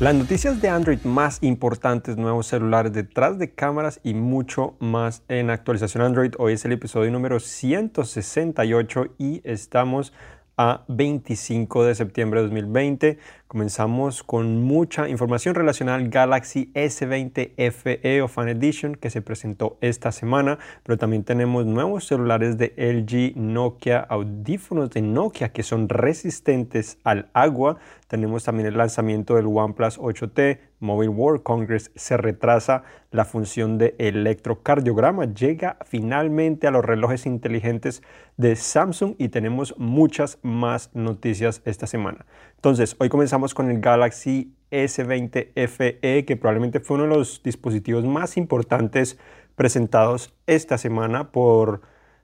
Las 0.00 0.14
noticias 0.14 0.62
de 0.62 0.68
Android 0.68 1.00
más 1.02 1.42
importantes, 1.42 2.16
nuevos 2.16 2.46
celulares 2.46 2.92
detrás 2.92 3.36
de 3.36 3.50
cámaras 3.50 3.98
y 4.04 4.14
mucho 4.14 4.76
más 4.78 5.24
en 5.26 5.50
actualización 5.50 6.04
Android. 6.04 6.34
Hoy 6.38 6.52
es 6.52 6.64
el 6.64 6.70
episodio 6.70 7.10
número 7.10 7.40
168 7.40 9.06
y 9.18 9.40
estamos 9.42 10.12
a 10.56 10.84
25 10.86 11.84
de 11.84 11.96
septiembre 11.96 12.38
de 12.38 12.46
2020. 12.46 13.18
Comenzamos 13.48 14.22
con 14.22 14.62
mucha 14.62 15.08
información 15.08 15.54
relacionada 15.54 15.96
al 15.96 16.10
Galaxy 16.10 16.70
S20 16.74 17.54
FE 17.72 18.20
o 18.20 18.28
Fan 18.28 18.50
Edition 18.50 18.94
que 18.94 19.08
se 19.08 19.22
presentó 19.22 19.78
esta 19.80 20.12
semana, 20.12 20.58
pero 20.82 20.98
también 20.98 21.24
tenemos 21.24 21.64
nuevos 21.64 22.06
celulares 22.06 22.58
de 22.58 22.74
LG, 22.76 23.40
Nokia, 23.40 24.00
audífonos 24.00 24.90
de 24.90 25.00
Nokia 25.00 25.48
que 25.48 25.62
son 25.62 25.88
resistentes 25.88 26.98
al 27.04 27.30
agua. 27.32 27.78
Tenemos 28.06 28.44
también 28.44 28.66
el 28.68 28.76
lanzamiento 28.76 29.36
del 29.36 29.46
OnePlus 29.46 29.98
8T, 29.98 30.58
Mobile 30.80 31.08
World 31.08 31.42
Congress 31.42 31.90
se 31.94 32.16
retrasa, 32.16 32.84
la 33.10 33.24
función 33.24 33.78
de 33.78 33.94
electrocardiograma 33.98 35.24
llega 35.32 35.78
finalmente 35.86 36.66
a 36.66 36.70
los 36.70 36.84
relojes 36.84 37.26
inteligentes 37.26 38.02
de 38.36 38.54
Samsung 38.54 39.14
y 39.18 39.30
tenemos 39.30 39.74
muchas 39.78 40.38
más 40.42 40.90
noticias 40.94 41.62
esta 41.64 41.86
semana. 41.86 42.26
Entonces, 42.56 42.96
hoy 42.98 43.08
comenzamos 43.08 43.37
con 43.54 43.70
el 43.70 43.80
Galaxy 43.80 44.52
S20 44.70 45.52
FE, 45.68 46.24
que 46.24 46.36
probablemente 46.36 46.80
fue 46.80 46.96
uno 46.96 47.04
de 47.04 47.16
los 47.16 47.42
dispositivos 47.42 48.04
más 48.04 48.36
importantes 48.36 49.18
presentados 49.54 50.34
esta 50.46 50.78
semana 50.78 51.30
por 51.30 51.80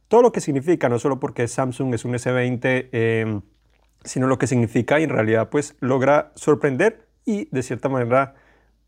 todo 0.08 0.22
lo 0.22 0.32
que 0.32 0.40
significa, 0.40 0.88
no 0.88 0.98
solo 0.98 1.18
porque 1.20 1.48
Samsung 1.48 1.94
es 1.94 2.04
un 2.04 2.14
S20, 2.14 2.88
em, 2.92 3.42
sino 4.04 4.26
lo 4.26 4.38
que 4.38 4.46
significa 4.46 5.00
y 5.00 5.04
en 5.04 5.10
realidad 5.10 5.48
pues 5.48 5.76
logra 5.80 6.32
sorprender 6.34 7.06
y 7.24 7.48
de 7.50 7.62
cierta 7.62 7.88
manera 7.88 8.34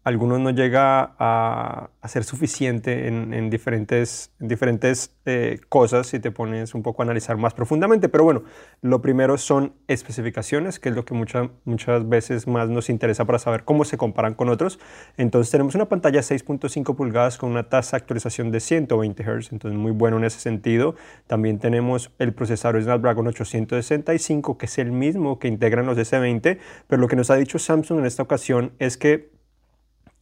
algunos 0.06 0.38
no 0.38 0.50
llega 0.50 1.16
a, 1.18 1.90
ser 2.04 2.22
suficiente 2.22 3.08
en, 3.08 3.50
diferentes, 3.50 4.30
diferentes 4.38 5.10
eh, 5.24 5.58
cosas 5.68 6.06
si 6.06 6.20
te 6.20 6.30
pones 6.30 6.76
un 6.76 6.84
poco 6.84 7.02
a 7.02 7.04
analizar 7.04 7.36
más 7.36 7.54
profundamente. 7.54 8.08
Pero 8.08 8.22
bueno, 8.22 8.44
lo 8.82 9.02
primero 9.02 9.36
son 9.36 9.72
especificaciones, 9.88 10.78
que 10.78 10.90
es 10.90 10.94
lo 10.94 11.04
que 11.04 11.14
muchas 11.14 11.48
muchas 11.64 12.08
veces 12.08 12.46
más 12.46 12.68
nos 12.68 12.88
interesa 12.88 13.24
para 13.24 13.40
saber 13.40 13.64
cómo 13.64 13.84
se 13.84 13.98
comparan 13.98 14.34
con 14.34 14.48
otros. 14.48 14.78
Entonces 15.16 15.50
tenemos 15.50 15.74
una 15.74 15.86
pantalla 15.86 16.20
6.5 16.20 16.94
pulgadas 16.94 17.36
con 17.36 17.50
una 17.50 17.68
tasa 17.68 17.96
de 17.96 18.02
actualización 18.02 18.52
de 18.52 18.60
120 18.60 19.24
Hz, 19.24 19.50
entonces 19.50 19.76
muy 19.76 19.90
bueno 19.90 20.18
en 20.18 20.24
ese 20.24 20.38
sentido. 20.38 20.94
También 21.26 21.58
tenemos 21.58 22.12
el 22.20 22.32
procesador 22.32 22.80
Snapdragon 22.80 23.26
865, 23.26 24.56
que 24.56 24.66
es 24.66 24.78
el 24.78 24.92
mismo 24.92 25.40
que 25.40 25.48
integran 25.48 25.84
los 25.84 25.98
S20, 25.98 26.58
pero 26.86 27.02
lo 27.02 27.08
que 27.08 27.16
nos 27.16 27.28
ha 27.30 27.34
dicho 27.34 27.58
Samsung 27.58 27.98
en 27.98 28.06
esta 28.06 28.22
ocasión 28.22 28.70
es 28.78 28.96
que 28.96 29.34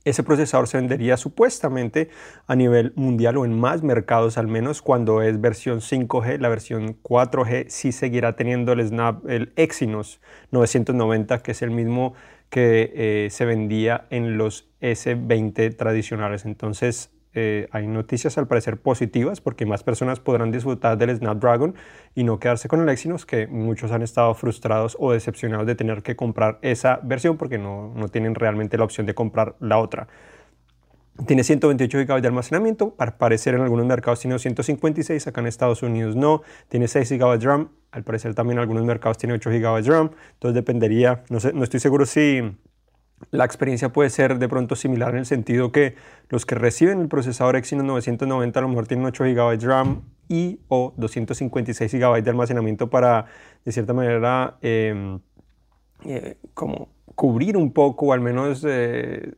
ese 0.05 0.22
procesador 0.22 0.69
se 0.69 0.77
vendería 0.77 1.16
supuestamente 1.16 2.10
a 2.47 2.55
nivel 2.56 2.92
mundial 2.94 3.38
o 3.38 3.44
en 3.44 3.58
más 3.58 3.83
mercados 3.83 4.36
al 4.36 4.48
menos 4.48 4.83
cuando 4.83 5.22
es 5.22 5.41
versión 5.41 5.80
5G. 5.80 6.38
La 6.38 6.48
versión 6.48 7.00
4G 7.02 7.66
sí 7.69 7.92
seguirá 7.92 8.36
teniendo 8.36 8.72
el, 8.72 8.86
Snap, 8.86 9.27
el 9.28 9.52
Exynos 9.56 10.20
990 10.50 11.42
que 11.42 11.52
es 11.52 11.62
el 11.62 11.70
mismo 11.70 12.14
que 12.50 12.92
eh, 12.94 13.30
se 13.30 13.46
vendía 13.46 14.06
en 14.11 14.36
los 14.36 14.69
S20 14.80 15.77
tradicionales. 15.77 16.44
Entonces 16.44 17.14
eh, 17.34 17.68
hay 17.72 17.86
noticias 17.86 18.38
al 18.38 18.46
parecer 18.46 18.78
positivas 18.78 19.40
porque 19.40 19.66
más 19.66 19.82
personas 19.82 20.20
podrán 20.20 20.50
disfrutar 20.50 20.96
del 20.96 21.16
Snapdragon 21.16 21.74
y 22.14 22.24
no 22.24 22.38
quedarse 22.38 22.68
con 22.68 22.80
el 22.80 22.88
Exynos, 22.88 23.27
que 23.27 23.46
muchos 23.46 23.90
han 23.90 24.02
estado 24.02 24.34
frustrados 24.34 24.96
o 25.00 25.12
decepcionados 25.12 25.66
de 25.66 25.74
tener 25.74 26.02
que 26.02 26.16
comprar 26.16 26.58
esa 26.62 27.00
versión 27.02 27.36
porque 27.36 27.58
no, 27.58 27.92
no 27.94 28.08
tienen 28.08 28.34
realmente 28.34 28.78
la 28.78 28.84
opción 28.84 29.06
de 29.06 29.14
comprar 29.14 29.56
la 29.61 29.78
otra. 29.78 30.08
Tiene 31.27 31.44
128 31.44 31.98
GB 31.98 32.20
de 32.20 32.28
almacenamiento, 32.28 32.90
para 32.90 33.17
parecer 33.17 33.55
en 33.55 33.61
algunos 33.61 33.86
mercados 33.86 34.18
tiene 34.18 34.34
256, 34.34 35.28
acá 35.28 35.40
en 35.40 35.46
Estados 35.46 35.84
Unidos 35.84 36.17
no. 36.17 36.42
Tiene 36.68 36.89
6 36.89 37.12
GB 37.12 37.39
de 37.39 37.46
RAM, 37.46 37.68
al 37.92 38.02
parecer 38.02 38.34
también 38.34 38.58
en 38.58 38.62
algunos 38.62 38.84
mercados 38.84 39.17
tiene 39.18 39.34
8 39.34 39.50
GB 39.50 39.83
de 39.83 39.90
RAM, 39.90 40.11
entonces 40.33 40.55
dependería, 40.55 41.23
no, 41.30 41.39
sé, 41.39 41.52
no 41.52 41.62
estoy 41.62 41.78
seguro 41.78 42.05
si 42.05 42.42
la 43.30 43.45
experiencia 43.45 43.91
puede 43.91 44.11
ser 44.11 44.39
de 44.39 44.48
pronto 44.48 44.77
similar 44.77 45.11
en 45.11 45.19
el 45.19 45.27
sentido 45.27 45.73
que 45.73 45.95
los 46.29 46.47
que 46.47 46.55
reciben 46.55 47.01
el 47.01 47.08
procesador 47.08 47.57
Exynos 47.57 47.85
990 47.85 48.58
a 48.58 48.63
lo 48.63 48.69
mejor 48.69 48.86
tienen 48.86 49.07
8 49.07 49.25
GB 49.25 49.58
de 49.58 49.67
RAM 49.67 50.02
y 50.29 50.61
o 50.69 50.95
256 50.97 51.92
GB 51.92 52.23
de 52.23 52.30
almacenamiento 52.30 52.91
para, 52.91 53.27
de 53.64 53.73
cierta 53.73 53.92
manera, 53.92 54.57
em, 54.63 55.20
eh, 56.05 56.39
como 56.55 56.89
cubrir 57.14 57.57
un 57.57 57.73
poco 57.73 58.07
o 58.07 58.13
al 58.13 58.20
menos 58.20 58.64
eh, 58.67 59.35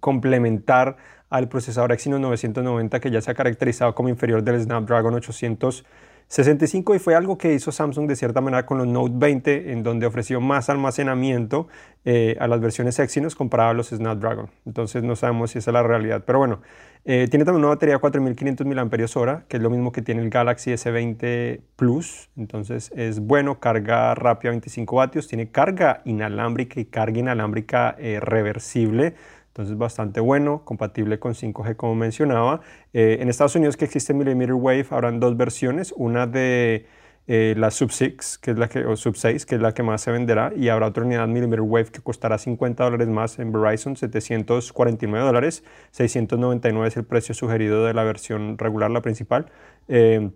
complementar 0.00 0.96
al 1.30 1.48
procesador 1.48 1.92
Exynos 1.92 2.20
990 2.20 3.00
que 3.00 3.10
ya 3.10 3.20
se 3.20 3.30
ha 3.30 3.34
caracterizado 3.34 3.94
como 3.94 4.08
inferior 4.08 4.42
del 4.42 4.60
Snapdragon 4.60 5.14
800 5.14 5.84
65 6.28 6.94
y 6.94 6.98
fue 6.98 7.14
algo 7.14 7.38
que 7.38 7.54
hizo 7.54 7.72
Samsung 7.72 8.06
de 8.06 8.14
cierta 8.14 8.42
manera 8.42 8.66
con 8.66 8.76
los 8.76 8.86
Note 8.86 9.14
20 9.16 9.72
en 9.72 9.82
donde 9.82 10.06
ofreció 10.06 10.42
más 10.42 10.68
almacenamiento 10.68 11.68
eh, 12.04 12.36
a 12.38 12.46
las 12.46 12.60
versiones 12.60 12.98
Exynos 12.98 13.34
comparado 13.34 13.70
a 13.70 13.72
los 13.72 13.88
Snapdragon. 13.88 14.50
Entonces 14.66 15.02
no 15.02 15.16
sabemos 15.16 15.52
si 15.52 15.58
esa 15.58 15.70
es 15.70 15.72
la 15.72 15.82
realidad. 15.82 16.24
Pero 16.26 16.38
bueno, 16.38 16.60
eh, 17.06 17.28
tiene 17.30 17.46
también 17.46 17.64
una 17.64 17.74
batería 17.74 17.94
de 17.94 18.00
4500 18.00 18.66
mAh, 18.66 19.44
que 19.48 19.56
es 19.56 19.62
lo 19.62 19.70
mismo 19.70 19.90
que 19.90 20.02
tiene 20.02 20.20
el 20.20 20.28
Galaxy 20.28 20.70
S20 20.72 21.62
Plus. 21.76 22.28
Entonces 22.36 22.92
es 22.94 23.20
bueno, 23.20 23.58
carga 23.58 24.14
rápida 24.14 24.50
25 24.50 24.96
vatios, 24.96 25.28
tiene 25.28 25.50
carga 25.50 26.02
inalámbrica 26.04 26.78
y 26.78 26.84
carga 26.84 27.20
inalámbrica 27.20 27.96
eh, 27.98 28.20
reversible 28.20 29.14
entonces 29.48 29.76
bastante 29.76 30.20
bueno, 30.20 30.64
compatible 30.64 31.18
con 31.18 31.34
5G 31.34 31.76
como 31.76 31.94
mencionaba. 31.94 32.60
Eh, 32.92 33.18
en 33.20 33.28
Estados 33.28 33.56
Unidos 33.56 33.76
que 33.76 33.84
existe 33.84 34.14
Millimeter 34.14 34.54
Wave 34.54 34.86
habrán 34.90 35.20
dos 35.20 35.36
versiones, 35.36 35.92
una 35.96 36.26
de 36.26 36.86
eh, 37.30 37.54
la 37.58 37.70
Sub 37.70 37.92
6, 37.92 38.38
que 38.38 38.52
es 38.52 38.58
la 38.58 38.68
que, 38.70 38.86
o 38.86 38.96
Sub 38.96 39.14
6, 39.14 39.44
que 39.44 39.56
es 39.56 39.60
la 39.60 39.74
que 39.74 39.82
más 39.82 40.00
se 40.00 40.10
venderá, 40.10 40.50
y 40.56 40.70
habrá 40.70 40.86
otra 40.86 41.04
unidad 41.04 41.28
Millimeter 41.28 41.60
Wave 41.60 41.90
que 41.92 42.00
costará 42.00 42.38
50 42.38 42.82
dólares 42.82 43.08
más 43.08 43.38
en 43.38 43.52
Verizon, 43.52 43.96
749 43.96 45.26
dólares, 45.26 45.62
699 45.90 46.88
es 46.88 46.96
el 46.96 47.04
precio 47.04 47.34
sugerido 47.34 47.84
de 47.84 47.92
la 47.92 48.02
versión 48.04 48.56
regular, 48.56 48.90
la 48.90 49.02
principal. 49.02 49.52
Eh, 49.88 50.30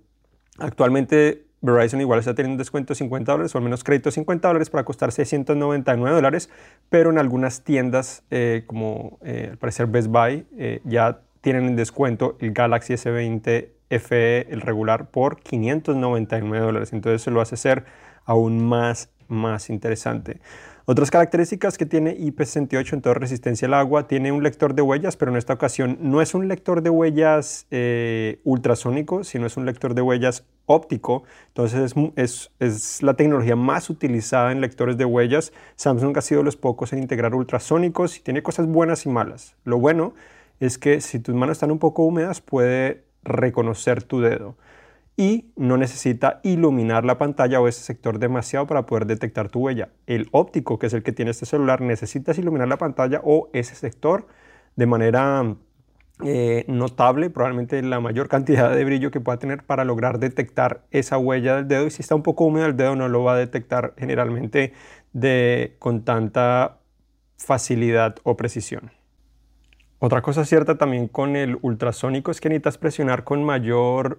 actualmente 0.59 1.47
Verizon 1.63 2.01
igual 2.01 2.19
está 2.19 2.35
teniendo 2.35 2.55
un 2.55 2.59
descuento 2.59 2.93
de 2.93 2.97
50 2.97 3.33
dólares 3.33 3.55
o 3.55 3.59
al 3.59 3.65
menos 3.65 3.85
crédito 3.85 4.09
de 4.09 4.15
50 4.15 4.49
dólares 4.49 4.69
para 4.69 4.85
costar 4.85 5.13
699 5.13 6.15
dólares, 6.15 6.51
pero 6.91 7.11
en 7.11 7.19
algunas 7.19 7.63
tiendas 7.63 8.25
eh, 8.31 8.65
como 8.67 9.19
eh, 9.23 9.49
al 9.53 9.59
parecer 9.59 9.87
Best 9.87 10.09
Buy 10.09 10.47
eh, 10.59 10.81
ya 10.85 11.21
tienen 11.41 11.67
en 11.67 11.77
descuento 11.77 12.37
el 12.41 12.53
Galaxy 12.53 12.95
S20 12.95 13.69
FE, 13.99 14.53
el 14.53 14.61
regular, 14.61 15.11
por 15.11 15.41
599 15.41 16.65
dólares. 16.65 16.93
Entonces 16.93 17.23
se 17.23 17.31
lo 17.31 17.41
hace 17.41 17.57
ser 17.57 17.85
aún 18.25 18.65
más, 18.65 19.11
más 19.29 19.71
interesante. 19.71 20.41
Otras 20.85 21.11
características 21.11 21.79
que 21.79 21.87
tiene 21.87 22.17
IP68 22.19 22.95
en 22.95 23.03
toda 23.03 23.15
resistencia 23.15 23.69
al 23.69 23.75
agua, 23.75 24.09
tiene 24.09 24.33
un 24.33 24.43
lector 24.43 24.75
de 24.75 24.83
huellas, 24.83 25.17
pero 25.17 25.31
en 25.31 25.37
esta 25.37 25.53
ocasión 25.53 25.97
no 26.01 26.21
es 26.21 26.35
un 26.35 26.49
lector 26.49 26.83
de 26.83 26.91
huellas 26.91 27.67
eh, 27.71 28.41
ultrasónico, 28.43 29.23
sino 29.23 29.47
es 29.47 29.57
un 29.57 29.65
lector 29.65 29.95
de 29.95 30.03
huellas 30.03 30.45
óptico. 30.67 31.23
Entonces 31.49 31.95
es, 32.17 32.51
es, 32.59 33.03
la 33.03 33.15
tecnología 33.15 33.55
más 33.55 33.91
utilizada 33.91 34.51
en 34.51 34.61
lectores 34.61 34.97
de 34.97 35.05
huellas. 35.05 35.53
Samsung 35.77 36.19
ha 36.19 36.23
sido 36.23 36.43
los 36.43 36.57
pocos 36.57 36.93
en 36.93 36.99
integrar 36.99 37.35
ultrasónicos 37.35 38.19
y 38.19 38.21
tiene 38.21 38.43
cosas 38.43 38.67
buenas 38.67 39.07
y 39.07 39.09
malas. 39.09 39.55
Lo 39.65 39.79
bueno 39.79 40.15
es 40.59 40.79
que 40.79 41.01
si 41.01 41.21
tus 41.21 41.35
manos 41.35 41.57
están 41.57 41.71
un 41.71 41.79
poco 41.79 42.03
húmedas 42.03 42.41
puede 42.41 43.05
reconocer 43.23 44.03
tu 44.03 44.21
dedo 44.21 44.57
y 45.17 45.53
no 45.57 45.77
necesita 45.77 46.41
iluminar 46.43 47.05
la 47.05 47.19
pantalla 47.19 47.61
o 47.61 47.69
ese 47.69 47.83
sector 47.83 48.19
demasiado 48.19 48.67
para 48.67 48.87
poder 48.87 49.07
detectar 49.07 49.49
tu 49.49 49.61
huella. 49.61 49.91
El 50.07 50.29
óptico, 50.33 50.79
que 50.79 50.87
es 50.87 50.95
el 50.95 51.03
que 51.03 51.13
tiene 51.13 51.31
este 51.31 51.47
celular, 51.47 51.81
necesitas 51.81 52.39
iluminar 52.39 52.69
la 52.69 52.79
pantalla 52.79 53.21
o 53.25 53.51
ese 53.53 53.75
sector 53.75 54.27
de 54.77 54.87
manera 54.87 55.57
eh, 56.25 56.65
notable, 56.69 57.31
probablemente 57.31 57.83
la 57.83 58.01
mayor 58.01 58.29
cantidad 58.29 58.75
de 58.75 58.85
brillo 58.85 59.11
que 59.11 59.21
pueda 59.21 59.39
tener 59.39 59.65
para 59.65 59.85
lograr 59.85 60.19
detectar 60.19 60.83
esa 60.91 61.19
huella 61.19 61.57
del 61.57 61.69
dedo 61.69 61.87
y 61.87 61.91
si 61.91 62.03
está 62.03 62.15
un 62.15 62.23
poco 62.23 62.45
húmedo 62.45 62.67
el 62.67 62.77
dedo 62.77 62.97
no 62.97 63.09
lo 63.09 63.25
va 63.25 63.35
a 63.35 63.37
detectar 63.37 63.95
generalmente 63.99 64.73
de, 65.13 65.77
con 65.79 66.05
tanta 66.05 66.79
facilidad 67.37 68.17
o 68.23 68.37
precisión. 68.37 68.93
Otra 69.99 70.23
cosa 70.23 70.45
cierta 70.45 70.79
también 70.79 71.09
con 71.09 71.37
el 71.37 71.59
ultrasónico 71.61 72.31
es 72.31 72.41
que 72.41 72.49
necesitas 72.49 72.79
presionar 72.79 73.25
con 73.25 73.45
mayor 73.45 74.19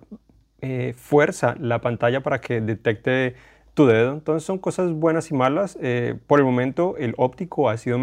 eh, 0.66 0.94
fuerza 0.96 1.56
la 1.60 1.82
pantalla 1.82 2.24
para 2.24 2.40
que 2.40 2.62
detecte 2.62 3.36
tu 3.74 3.86
dedo. 3.86 4.14
Entonces 4.14 4.46
son 4.46 4.60
cosas 4.60 4.94
buenas 4.94 5.30
y 5.30 5.34
malas. 5.34 5.78
Eh, 5.82 6.16
por 6.26 6.40
el 6.40 6.46
momento 6.46 6.96
el 6.98 7.16
óptico 7.18 7.70
ha 7.70 7.76
sido 7.76 8.00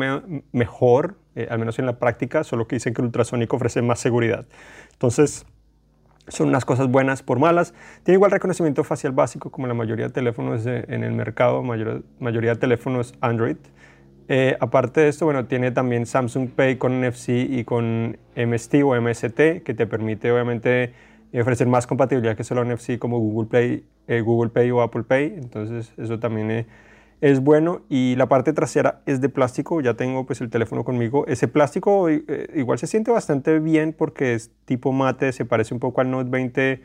mejor, 0.53 1.17
eh, 1.37 1.49
al 1.51 1.59
menos 1.59 1.79
en 1.79 1.87
la 1.87 1.99
práctica, 1.99 2.45
solo 2.45 2.69
que 2.69 2.77
dicen 2.77 2.93
que 2.93 3.01
el 3.01 3.07
ultrasónico 3.07 3.57
ofrece 3.57 3.81
más 3.81 3.99
seguridad. 3.99 4.45
Entonces 4.93 5.47
son 6.29 6.49
unas 6.49 6.67
cosas 6.67 6.89
buenas 6.89 7.23
por 7.23 7.39
malas. 7.39 7.73
Tiene 8.03 8.17
igual 8.17 8.31
reconocimiento 8.31 8.85
facial 8.85 9.15
básico 9.15 9.51
como 9.51 9.67
la 9.67 9.73
mayoría 9.73 10.09
de 10.09 10.13
teléfonos 10.13 10.67
en 10.67 11.03
el 11.03 11.13
mercado, 11.13 11.63
mayor, 11.63 12.03
mayoría 12.19 12.51
de 12.51 12.61
teléfonos 12.61 13.15
Android. 13.23 13.57
Eh, 14.29 14.57
aparte 14.61 15.01
de 15.01 15.09
esto, 15.09 15.25
bueno, 15.25 15.47
tiene 15.47 15.73
también 15.73 16.05
Samsung 16.05 16.51
Pay 16.51 16.77
con 16.77 17.01
NFC 17.01 17.31
y 17.31 17.65
con 17.65 18.19
MST 18.37 18.75
o 18.85 18.95
MST, 19.01 19.63
que 19.65 19.75
te 19.75 19.87
permite 19.87 20.31
obviamente 20.31 20.93
ofrecer 21.39 21.67
más 21.67 21.87
compatibilidad 21.87 22.37
que 22.37 22.45
solo 22.45 22.65
NFC 22.65 22.99
como 22.99 23.19
Google 23.19 23.49
Play, 23.49 23.85
eh, 24.09 24.21
Google 24.21 24.51
Pay 24.51 24.71
o 24.71 24.83
Apple 24.83 25.05
Pay. 25.05 25.35
Entonces, 25.37 25.93
eso 25.97 26.19
también 26.19 26.51
es, 26.51 26.67
es, 27.21 27.41
bueno. 27.41 27.83
Y 27.89 28.17
la 28.17 28.29
parte 28.29 28.53
trasera 28.53 29.03
es 29.07 29.21
de 29.21 29.29
plástico. 29.29 29.81
Ya 29.81 29.95
tengo 29.95 30.27
pues 30.27 30.41
el 30.41 30.51
teléfono 30.51 30.85
conmigo. 30.85 31.27
Ese 31.27 31.47
plástico 31.47 32.09
eh, 32.09 32.49
igual 32.55 32.79
se 32.79 32.87
siente 32.87 33.11
bastante 33.11 33.59
bien 33.59 33.93
porque 33.93 34.35
es 34.35 34.51
tipo 34.65 34.93
mate, 34.93 35.33
se 35.33 35.45
parece 35.45 35.75
un 35.75 35.81
poco 35.81 36.01
al 36.01 36.11
Note 36.11 36.31
20 36.31 36.81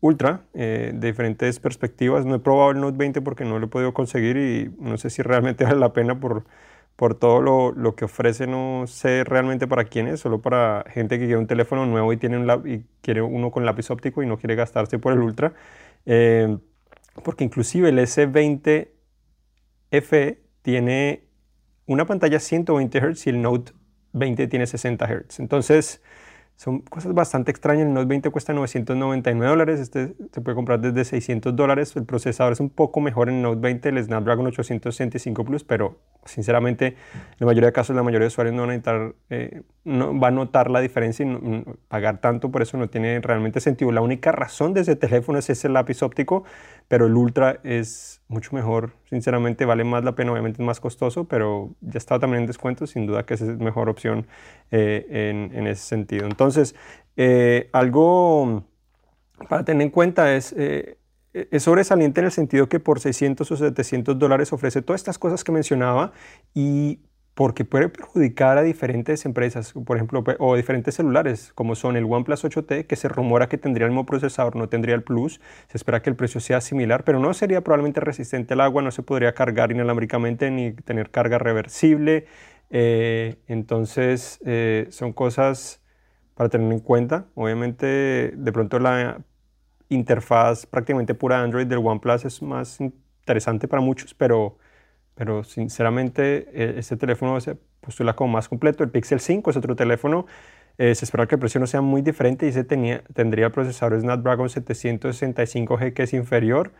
Ultra 0.00 0.42
eh, 0.54 0.92
de 0.94 1.08
diferentes 1.08 1.58
perspectivas. 1.58 2.26
No 2.26 2.34
he 2.34 2.38
probado 2.38 2.70
el 2.70 2.80
Note 2.80 2.96
20 2.98 3.22
porque 3.22 3.44
no 3.44 3.58
lo 3.58 3.66
he 3.66 3.68
podido 3.68 3.94
conseguir 3.94 4.36
y 4.36 4.70
no 4.78 4.98
sé 4.98 5.10
si 5.10 5.22
realmente 5.22 5.64
vale 5.64 5.80
la 5.80 5.92
pena 5.92 6.20
por, 6.20 6.44
por 6.96 7.14
todo 7.14 7.40
lo, 7.40 7.72
lo, 7.72 7.94
que 7.94 8.06
ofrece. 8.06 8.46
No 8.46 8.84
sé 8.86 9.24
realmente 9.24 9.66
para 9.66 9.84
quién 9.84 10.08
es, 10.08 10.20
solo 10.20 10.40
para 10.40 10.84
gente 10.88 11.18
que 11.18 11.26
quiere 11.26 11.38
un 11.38 11.46
teléfono 11.46 11.86
nuevo 11.86 12.12
y, 12.12 12.16
tiene 12.16 12.38
un 12.38 12.68
y 12.68 12.84
quiere 13.02 13.22
uno 13.22 13.50
con 13.50 13.64
lápiz 13.66 13.90
óptico 13.90 14.22
y 14.22 14.26
no 14.26 14.38
quiere 14.38 14.54
gastarse 14.54 14.98
por 14.98 15.12
el 15.12 15.20
Ultra. 15.20 15.52
Eh, 16.06 16.56
porque 17.22 17.44
inclusive 17.44 17.88
el 17.90 17.98
S20 17.98 18.88
FE 19.90 20.40
tiene 20.62 21.24
una 21.86 22.06
pantalla 22.06 22.40
120 22.40 23.00
Hz 23.00 23.26
y 23.26 23.30
el 23.30 23.42
Note 23.42 23.72
20 24.12 24.46
tiene 24.48 24.66
60 24.66 25.06
Hz. 25.06 25.40
Entonces, 25.40 26.02
son 26.56 26.80
cosas 26.80 27.12
bastante 27.12 27.50
extrañas. 27.50 27.86
El 27.86 27.92
Note 27.92 28.06
20 28.06 28.30
cuesta 28.30 28.54
999 28.54 29.50
dólares. 29.50 29.78
Este 29.78 30.14
se 30.32 30.40
puede 30.40 30.54
comprar 30.54 30.80
desde 30.80 31.04
600 31.04 31.54
dólares. 31.54 31.94
El 31.96 32.04
procesador 32.04 32.54
es 32.54 32.60
un 32.60 32.70
poco 32.70 33.00
mejor 33.00 33.28
en 33.28 33.36
el 33.36 33.42
Note 33.42 33.60
20, 33.60 33.90
el 33.90 34.02
Snapdragon 34.02 34.46
865 34.46 35.44
Plus, 35.44 35.64
pero 35.64 35.98
sinceramente, 36.24 36.86
en 36.86 36.94
la 37.38 37.46
mayoría 37.46 37.66
de 37.68 37.72
casos, 37.72 37.94
la 37.94 38.02
mayoría 38.02 38.24
de 38.24 38.28
usuarios 38.28 38.54
no 38.54 38.62
van 38.62 38.70
a, 38.70 38.72
necesitar, 38.72 39.14
eh, 39.28 39.62
no, 39.84 40.18
va 40.18 40.28
a 40.28 40.30
notar 40.30 40.70
la 40.70 40.80
diferencia 40.80 41.26
y 41.26 41.64
pagar 41.88 42.20
tanto 42.22 42.50
por 42.50 42.62
eso 42.62 42.78
no 42.78 42.88
tiene 42.88 43.20
realmente 43.20 43.60
sentido. 43.60 43.92
La 43.92 44.00
única 44.00 44.32
razón 44.32 44.72
de 44.72 44.80
ese 44.80 44.96
teléfono 44.96 45.38
es 45.38 45.50
ese 45.50 45.68
lápiz 45.68 46.02
óptico, 46.02 46.44
pero 46.88 47.06
el 47.06 47.16
Ultra 47.16 47.60
es 47.64 48.22
mucho 48.28 48.56
mejor. 48.56 48.92
Sinceramente, 49.08 49.64
vale 49.64 49.84
más 49.84 50.04
la 50.04 50.14
pena. 50.14 50.32
Obviamente 50.32 50.62
es 50.62 50.66
más 50.66 50.80
costoso, 50.80 51.24
pero 51.24 51.70
ya 51.80 51.98
está 51.98 52.18
también 52.18 52.42
en 52.42 52.46
descuento. 52.46 52.86
Sin 52.86 53.06
duda 53.06 53.24
que 53.24 53.34
esa 53.34 53.44
es 53.44 53.58
mejor 53.58 53.88
opción 53.88 54.26
eh, 54.70 55.06
en, 55.08 55.56
en, 55.56 55.66
ese 55.66 55.82
sentido. 55.82 56.26
Entonces, 56.26 56.74
eh, 57.16 57.70
algo 57.72 58.64
para 59.48 59.64
tener 59.64 59.82
en 59.82 59.90
cuenta 59.90 60.34
es 60.34 60.54
es 61.32 61.62
sobresaliente 61.62 62.20
en 62.20 62.24
el 62.24 62.32
sentido 62.32 62.66
que 62.66 62.80
por 62.80 62.98
600 62.98 63.50
o 63.50 63.56
700 63.56 64.18
dólares 64.18 64.54
ofrece 64.54 64.80
todas 64.80 65.02
estas 65.02 65.18
cosas 65.18 65.44
que 65.44 65.52
mencionaba 65.52 66.12
y 66.54 67.00
porque 67.36 67.66
puede 67.66 67.90
perjudicar 67.90 68.56
a 68.56 68.62
diferentes 68.62 69.26
empresas, 69.26 69.74
por 69.74 69.98
ejemplo, 69.98 70.24
o 70.38 70.56
diferentes 70.56 70.94
celulares, 70.94 71.52
como 71.54 71.74
son 71.74 71.94
el 71.96 72.04
OnePlus 72.04 72.42
8T, 72.42 72.86
que 72.86 72.96
se 72.96 73.08
rumora 73.10 73.46
que 73.46 73.58
tendría 73.58 73.84
el 73.84 73.90
mismo 73.90 74.06
procesador, 74.06 74.56
no 74.56 74.70
tendría 74.70 74.94
el 74.94 75.02
Plus, 75.02 75.38
se 75.68 75.76
espera 75.76 76.00
que 76.00 76.08
el 76.08 76.16
precio 76.16 76.40
sea 76.40 76.62
similar, 76.62 77.04
pero 77.04 77.20
no 77.20 77.34
sería 77.34 77.60
probablemente 77.60 78.00
resistente 78.00 78.54
al 78.54 78.62
agua, 78.62 78.80
no 78.80 78.90
se 78.90 79.02
podría 79.02 79.34
cargar 79.34 79.70
inalámbricamente 79.70 80.50
ni 80.50 80.72
tener 80.72 81.10
carga 81.10 81.36
reversible, 81.36 82.24
eh, 82.70 83.36
entonces 83.48 84.40
eh, 84.46 84.86
son 84.88 85.12
cosas 85.12 85.82
para 86.34 86.48
tener 86.48 86.72
en 86.72 86.80
cuenta. 86.80 87.26
Obviamente, 87.34 88.32
de 88.34 88.52
pronto 88.52 88.78
la 88.78 89.18
interfaz 89.90 90.64
prácticamente 90.64 91.12
pura 91.12 91.42
Android 91.42 91.66
del 91.66 91.80
OnePlus 91.84 92.24
es 92.24 92.40
más 92.40 92.80
interesante 92.80 93.68
para 93.68 93.82
muchos, 93.82 94.14
pero, 94.14 94.56
pero 95.16 95.42
sinceramente 95.42 96.78
este 96.78 96.96
teléfono 96.96 97.40
se 97.40 97.56
postula 97.80 98.14
como 98.14 98.32
más 98.32 98.48
completo. 98.48 98.84
El 98.84 98.90
Pixel 98.90 99.20
5 99.20 99.50
es 99.50 99.56
otro 99.56 99.74
teléfono. 99.74 100.26
Eh, 100.78 100.94
se 100.94 101.06
espera 101.06 101.26
que 101.26 101.36
el 101.36 101.38
precio 101.38 101.58
no 101.58 101.66
sea 101.66 101.80
muy 101.80 102.02
diferente 102.02 102.46
y 102.46 102.52
se 102.52 102.62
tenía, 102.62 103.02
tendría 103.14 103.46
el 103.46 103.52
procesador 103.52 103.98
Snapdragon 103.98 104.48
765G 104.48 105.94
que 105.94 106.02
es 106.02 106.12
inferior. 106.12 106.72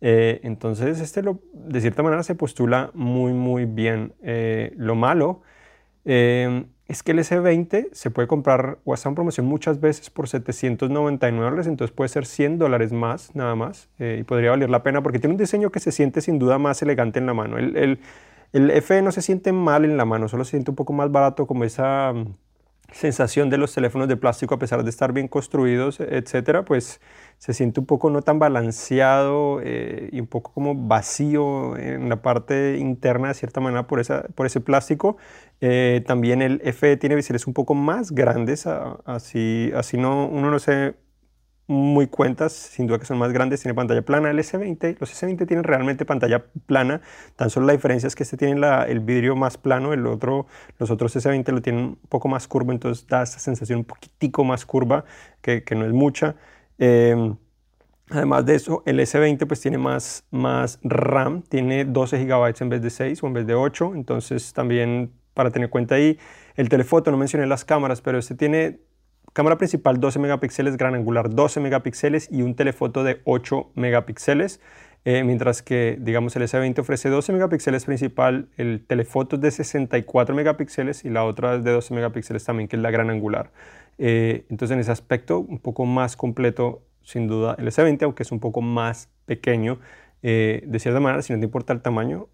Eh, 0.00 0.40
entonces 0.44 1.00
este 1.00 1.22
lo, 1.22 1.40
de 1.52 1.80
cierta 1.80 2.02
manera 2.02 2.22
se 2.22 2.34
postula 2.34 2.90
muy 2.94 3.32
muy 3.32 3.64
bien. 3.64 4.14
Eh, 4.22 4.72
lo 4.76 4.94
malo 4.94 5.42
es 6.90 7.04
que 7.04 7.12
el 7.12 7.20
S20 7.20 7.90
se 7.92 8.10
puede 8.10 8.26
comprar 8.26 8.78
o 8.84 8.94
está 8.94 9.08
en 9.08 9.14
promoción 9.14 9.46
muchas 9.46 9.78
veces 9.78 10.10
por 10.10 10.26
799 10.26 11.44
dólares, 11.44 11.68
entonces 11.68 11.94
puede 11.94 12.08
ser 12.08 12.26
100 12.26 12.58
dólares 12.58 12.92
más, 12.92 13.32
nada 13.36 13.54
más, 13.54 13.88
eh, 14.00 14.18
y 14.20 14.24
podría 14.24 14.50
valer 14.50 14.70
la 14.70 14.82
pena 14.82 15.00
porque 15.00 15.20
tiene 15.20 15.34
un 15.34 15.38
diseño 15.38 15.70
que 15.70 15.78
se 15.78 15.92
siente 15.92 16.20
sin 16.20 16.40
duda 16.40 16.58
más 16.58 16.82
elegante 16.82 17.20
en 17.20 17.26
la 17.26 17.34
mano. 17.34 17.58
El, 17.58 17.76
el, 17.76 18.00
el 18.52 18.82
FE 18.82 19.02
no 19.02 19.12
se 19.12 19.22
siente 19.22 19.52
mal 19.52 19.84
en 19.84 19.96
la 19.96 20.04
mano, 20.04 20.26
solo 20.26 20.42
se 20.44 20.50
siente 20.50 20.72
un 20.72 20.74
poco 20.74 20.92
más 20.92 21.12
barato 21.12 21.46
como 21.46 21.62
esa 21.62 22.12
mm, 22.12 22.34
sensación 22.92 23.50
de 23.50 23.58
los 23.58 23.74
teléfonos 23.74 24.08
de 24.08 24.16
plástico 24.16 24.54
a 24.54 24.58
pesar 24.58 24.84
de 24.84 24.90
estar 24.90 25.12
bien 25.12 25.28
construidos, 25.28 26.00
etcétera, 26.00 26.64
pues 26.64 27.00
se 27.38 27.54
siente 27.54 27.80
un 27.80 27.86
poco 27.86 28.10
no 28.10 28.22
tan 28.22 28.38
balanceado 28.38 29.60
eh, 29.62 30.08
y 30.12 30.20
un 30.20 30.26
poco 30.26 30.52
como 30.52 30.74
vacío 30.74 31.76
en 31.76 32.08
la 32.08 32.22
parte 32.22 32.76
interna 32.78 33.28
de 33.28 33.34
cierta 33.34 33.60
manera 33.60 33.86
por, 33.86 34.00
esa, 34.00 34.24
por 34.34 34.46
ese 34.46 34.60
plástico. 34.60 35.16
Eh, 35.60 36.02
también 36.06 36.42
el 36.42 36.60
FE 36.72 36.96
tiene 36.96 37.14
biseles 37.14 37.46
un 37.46 37.54
poco 37.54 37.74
más 37.74 38.12
grandes, 38.12 38.66
así, 38.66 39.72
así 39.74 39.96
no, 39.96 40.26
uno 40.26 40.50
no 40.50 40.58
se 40.58 40.94
muy 41.70 42.08
cuentas, 42.08 42.52
sin 42.52 42.88
duda 42.88 42.98
que 42.98 43.06
son 43.06 43.16
más 43.16 43.32
grandes, 43.32 43.62
tiene 43.62 43.74
pantalla 43.74 44.02
plana. 44.02 44.28
El 44.28 44.40
S20, 44.40 44.96
los 44.98 45.22
S20 45.22 45.46
tienen 45.46 45.62
realmente 45.62 46.04
pantalla 46.04 46.44
plana, 46.66 47.00
tan 47.36 47.48
solo 47.48 47.66
la 47.66 47.72
diferencia 47.72 48.08
es 48.08 48.16
que 48.16 48.24
este 48.24 48.36
tiene 48.36 48.58
la, 48.58 48.82
el 48.82 48.98
vidrio 48.98 49.36
más 49.36 49.56
plano, 49.56 49.92
el 49.92 50.04
otro, 50.08 50.46
los 50.78 50.90
otros 50.90 51.14
S20 51.14 51.52
lo 51.52 51.62
tienen 51.62 51.84
un 51.84 51.98
poco 52.08 52.26
más 52.26 52.48
curvo, 52.48 52.72
entonces 52.72 53.06
da 53.06 53.22
esa 53.22 53.38
sensación 53.38 53.78
un 53.78 53.84
poquitico 53.84 54.42
más 54.42 54.66
curva, 54.66 55.04
que, 55.40 55.62
que 55.62 55.76
no 55.76 55.86
es 55.86 55.92
mucha. 55.92 56.34
Em, 56.76 57.36
además 58.10 58.44
de 58.46 58.56
eso, 58.56 58.82
el 58.84 58.98
S20 58.98 59.46
pues 59.46 59.60
tiene 59.60 59.78
más, 59.78 60.24
más 60.32 60.80
RAM, 60.82 61.42
tiene 61.42 61.84
12 61.84 62.24
GB 62.24 62.62
en 62.62 62.68
vez 62.68 62.82
de 62.82 62.90
6 62.90 63.22
o 63.22 63.28
en 63.28 63.32
vez 63.32 63.46
de 63.46 63.54
8, 63.54 63.92
entonces 63.94 64.52
también 64.52 65.12
para 65.34 65.52
tener 65.52 65.70
cuenta 65.70 65.94
ahí. 65.94 66.18
El 66.56 66.68
telefoto, 66.68 67.12
no 67.12 67.16
mencioné 67.16 67.46
las 67.46 67.64
cámaras, 67.64 68.00
pero 68.00 68.18
este 68.18 68.34
tiene 68.34 68.80
cámara 69.32 69.58
principal 69.58 70.00
12 70.00 70.18
megapíxeles, 70.18 70.76
gran 70.76 70.94
angular 70.94 71.30
12 71.30 71.60
megapíxeles 71.60 72.28
y 72.30 72.42
un 72.42 72.54
telefoto 72.54 73.04
de 73.04 73.20
8 73.24 73.70
megapíxeles. 73.74 74.60
Eh, 75.04 75.24
mientras 75.24 75.62
que, 75.62 75.96
digamos, 75.98 76.36
el 76.36 76.42
S20 76.42 76.78
ofrece 76.80 77.08
12 77.08 77.32
megapíxeles 77.32 77.86
principal, 77.86 78.48
el 78.58 78.84
telefoto 78.86 79.36
es 79.36 79.42
de 79.42 79.50
64 79.50 80.34
megapíxeles 80.34 81.04
y 81.04 81.10
la 81.10 81.24
otra 81.24 81.56
es 81.56 81.64
de 81.64 81.70
12 81.70 81.94
megapíxeles 81.94 82.44
también, 82.44 82.68
que 82.68 82.76
es 82.76 82.82
la 82.82 82.90
gran 82.90 83.08
angular. 83.08 83.50
Eh, 83.96 84.44
entonces, 84.50 84.74
en 84.74 84.80
ese 84.80 84.92
aspecto, 84.92 85.38
un 85.38 85.58
poco 85.58 85.86
más 85.86 86.16
completo, 86.16 86.82
sin 87.02 87.28
duda, 87.28 87.56
el 87.58 87.66
S20, 87.66 88.02
aunque 88.02 88.24
es 88.24 88.32
un 88.32 88.40
poco 88.40 88.60
más 88.60 89.08
pequeño, 89.24 89.78
eh, 90.22 90.62
de 90.66 90.78
cierta 90.78 91.00
manera, 91.00 91.22
si 91.22 91.32
no 91.32 91.38
te 91.38 91.46
importa 91.46 91.72
el 91.72 91.80
tamaño, 91.80 92.28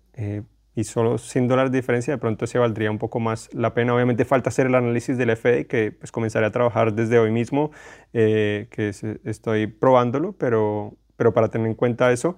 y 0.77 0.85
solo 0.85 1.17
100 1.17 1.49
dólares 1.49 1.73
de 1.73 1.79
diferencia, 1.79 2.13
de 2.13 2.19
pronto 2.19 2.47
se 2.47 2.59
valdría 2.59 2.91
un 2.91 2.99
poco 2.99 3.19
más 3.19 3.49
la 3.55 3.73
pena. 3.73 3.95
Obviamente 3.95 4.27
falta 4.27 4.51
hacer 4.51 4.67
el 4.67 4.75
análisis 4.75 5.17
del 5.17 5.31
FD, 5.35 5.67
que 5.67 5.91
pues 5.91 6.13
comenzaré 6.13 6.45
a 6.45 6.53
trabajar 6.53 6.93
desde 6.93 7.19
hoy 7.19 7.33
mismo, 7.33 7.71
eh, 8.13 8.69
que 8.71 8.91
estoy 9.25 9.69
probándolo, 9.69 10.35
pero, 10.35 10.95
pero 11.17 11.33
para 11.33 11.49
tener 11.49 11.67
en 11.67 11.75
cuenta 11.75 12.13
eso. 12.13 12.37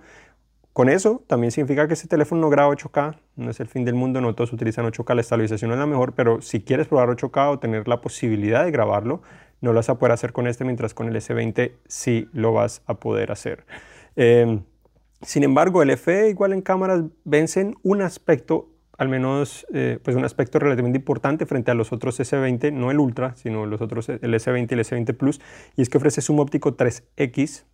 Con 0.72 0.88
eso 0.88 1.24
también 1.26 1.50
significa 1.50 1.88
que 1.88 1.94
ese 1.94 2.06
teléfono 2.06 2.40
no 2.42 2.48
graba 2.48 2.72
8K, 2.72 3.18
no 3.34 3.50
es 3.50 3.58
el 3.58 3.66
fin 3.66 3.84
del 3.84 3.96
mundo, 3.96 4.20
no 4.20 4.32
todos 4.36 4.52
utilizan 4.52 4.86
8K, 4.86 5.16
la 5.16 5.20
estabilización 5.20 5.70
no 5.70 5.74
es 5.74 5.80
la 5.80 5.86
mejor, 5.86 6.14
pero 6.14 6.40
si 6.40 6.60
quieres 6.60 6.86
probar 6.86 7.08
8K 7.08 7.50
o 7.50 7.58
tener 7.58 7.88
la 7.88 8.00
posibilidad 8.00 8.64
de 8.64 8.70
grabarlo, 8.70 9.20
no 9.60 9.72
lo 9.72 9.78
vas 9.80 9.88
a 9.88 9.98
poder 9.98 10.12
hacer 10.12 10.32
con 10.32 10.46
este, 10.46 10.64
mientras 10.64 10.94
con 10.94 11.08
el 11.08 11.16
S20 11.16 11.72
sí 11.88 12.28
lo 12.32 12.52
vas 12.52 12.82
a 12.86 12.94
poder 12.94 13.32
hacer. 13.32 13.66
Eh, 14.14 14.60
sin 15.22 15.42
embargo, 15.42 15.82
el 15.82 15.96
FE 15.96 16.28
igual 16.28 16.52
en 16.52 16.62
cámaras 16.62 17.02
vencen 17.24 17.76
un 17.82 18.02
aspecto, 18.02 18.70
al 18.96 19.08
menos 19.08 19.66
eh, 19.72 19.98
pues 20.02 20.16
un 20.16 20.24
aspecto 20.24 20.58
relativamente 20.58 20.98
importante 20.98 21.46
frente 21.46 21.70
a 21.70 21.74
los 21.74 21.92
otros 21.92 22.18
S20, 22.20 22.72
no 22.72 22.90
el 22.90 23.00
Ultra, 23.00 23.34
sino 23.36 23.66
los 23.66 23.80
otros, 23.80 24.08
el 24.08 24.20
S20 24.20 24.70
y 24.70 24.74
el 24.74 24.80
S20 24.80 25.16
Plus, 25.16 25.40
y 25.76 25.82
es 25.82 25.88
que 25.88 25.98
ofrece 25.98 26.20
zoom 26.20 26.38
óptico 26.38 26.76
3X. 26.76 27.64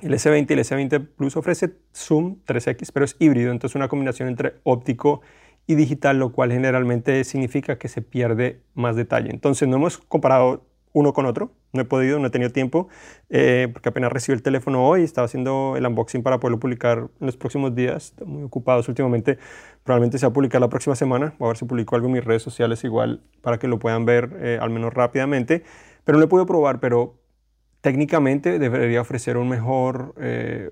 El 0.00 0.14
S20 0.14 0.50
y 0.50 0.52
el 0.54 0.58
S20 0.60 1.08
Plus 1.14 1.36
ofrece 1.36 1.74
zoom 1.94 2.38
3X, 2.46 2.90
pero 2.92 3.04
es 3.04 3.16
híbrido, 3.18 3.52
entonces 3.52 3.76
una 3.76 3.88
combinación 3.88 4.28
entre 4.28 4.54
óptico 4.64 5.20
y 5.66 5.74
digital, 5.74 6.18
lo 6.18 6.32
cual 6.32 6.52
generalmente 6.52 7.22
significa 7.24 7.78
que 7.78 7.88
se 7.88 8.02
pierde 8.02 8.62
más 8.74 8.96
detalle. 8.96 9.30
Entonces 9.30 9.68
no 9.68 9.76
hemos 9.76 9.98
comparado 9.98 10.66
uno 10.92 11.12
con 11.12 11.26
otro. 11.26 11.52
No 11.72 11.82
he 11.82 11.84
podido, 11.84 12.18
no 12.18 12.26
he 12.26 12.30
tenido 12.30 12.50
tiempo, 12.50 12.88
eh, 13.30 13.68
porque 13.72 13.88
apenas 13.88 14.12
recibí 14.12 14.34
el 14.36 14.42
teléfono 14.42 14.86
hoy, 14.86 15.02
estaba 15.02 15.24
haciendo 15.24 15.74
el 15.76 15.86
unboxing 15.86 16.22
para 16.22 16.38
poderlo 16.38 16.60
publicar 16.60 17.08
en 17.20 17.26
los 17.26 17.36
próximos 17.36 17.74
días. 17.74 18.06
Estoy 18.06 18.26
muy 18.26 18.42
ocupados 18.42 18.88
últimamente. 18.88 19.38
Probablemente 19.84 20.18
se 20.18 20.26
va 20.26 20.30
a 20.30 20.32
publicar 20.32 20.60
la 20.60 20.68
próxima 20.68 20.94
semana. 20.94 21.34
Voy 21.38 21.46
a 21.46 21.50
ver 21.50 21.56
si 21.56 21.64
publico 21.64 21.96
algo 21.96 22.08
en 22.08 22.14
mis 22.14 22.24
redes 22.24 22.42
sociales 22.42 22.84
igual 22.84 23.22
para 23.40 23.58
que 23.58 23.68
lo 23.68 23.78
puedan 23.78 24.04
ver 24.04 24.36
eh, 24.40 24.58
al 24.60 24.70
menos 24.70 24.92
rápidamente. 24.92 25.64
Pero 26.04 26.18
no 26.18 26.24
he 26.24 26.28
podido 26.28 26.46
probar, 26.46 26.80
pero 26.80 27.18
técnicamente 27.80 28.58
debería 28.58 29.00
ofrecer 29.00 29.36
un 29.36 29.48
mejor, 29.48 30.14
eh, 30.18 30.70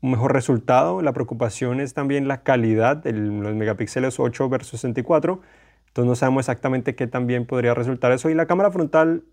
un 0.00 0.10
mejor 0.10 0.32
resultado. 0.32 1.02
La 1.02 1.12
preocupación 1.12 1.80
es 1.80 1.94
también 1.94 2.28
la 2.28 2.42
calidad 2.42 2.96
de 2.96 3.12
los 3.12 3.54
megapíxeles 3.54 4.20
8 4.20 4.48
versus 4.48 4.80
64. 4.80 5.40
Entonces 5.88 6.08
no 6.08 6.14
sabemos 6.14 6.40
exactamente 6.42 6.94
qué 6.94 7.06
también 7.06 7.44
podría 7.46 7.74
resultar 7.74 8.12
eso. 8.12 8.30
Y 8.30 8.34
la 8.34 8.46
cámara 8.46 8.70
frontal, 8.70 9.24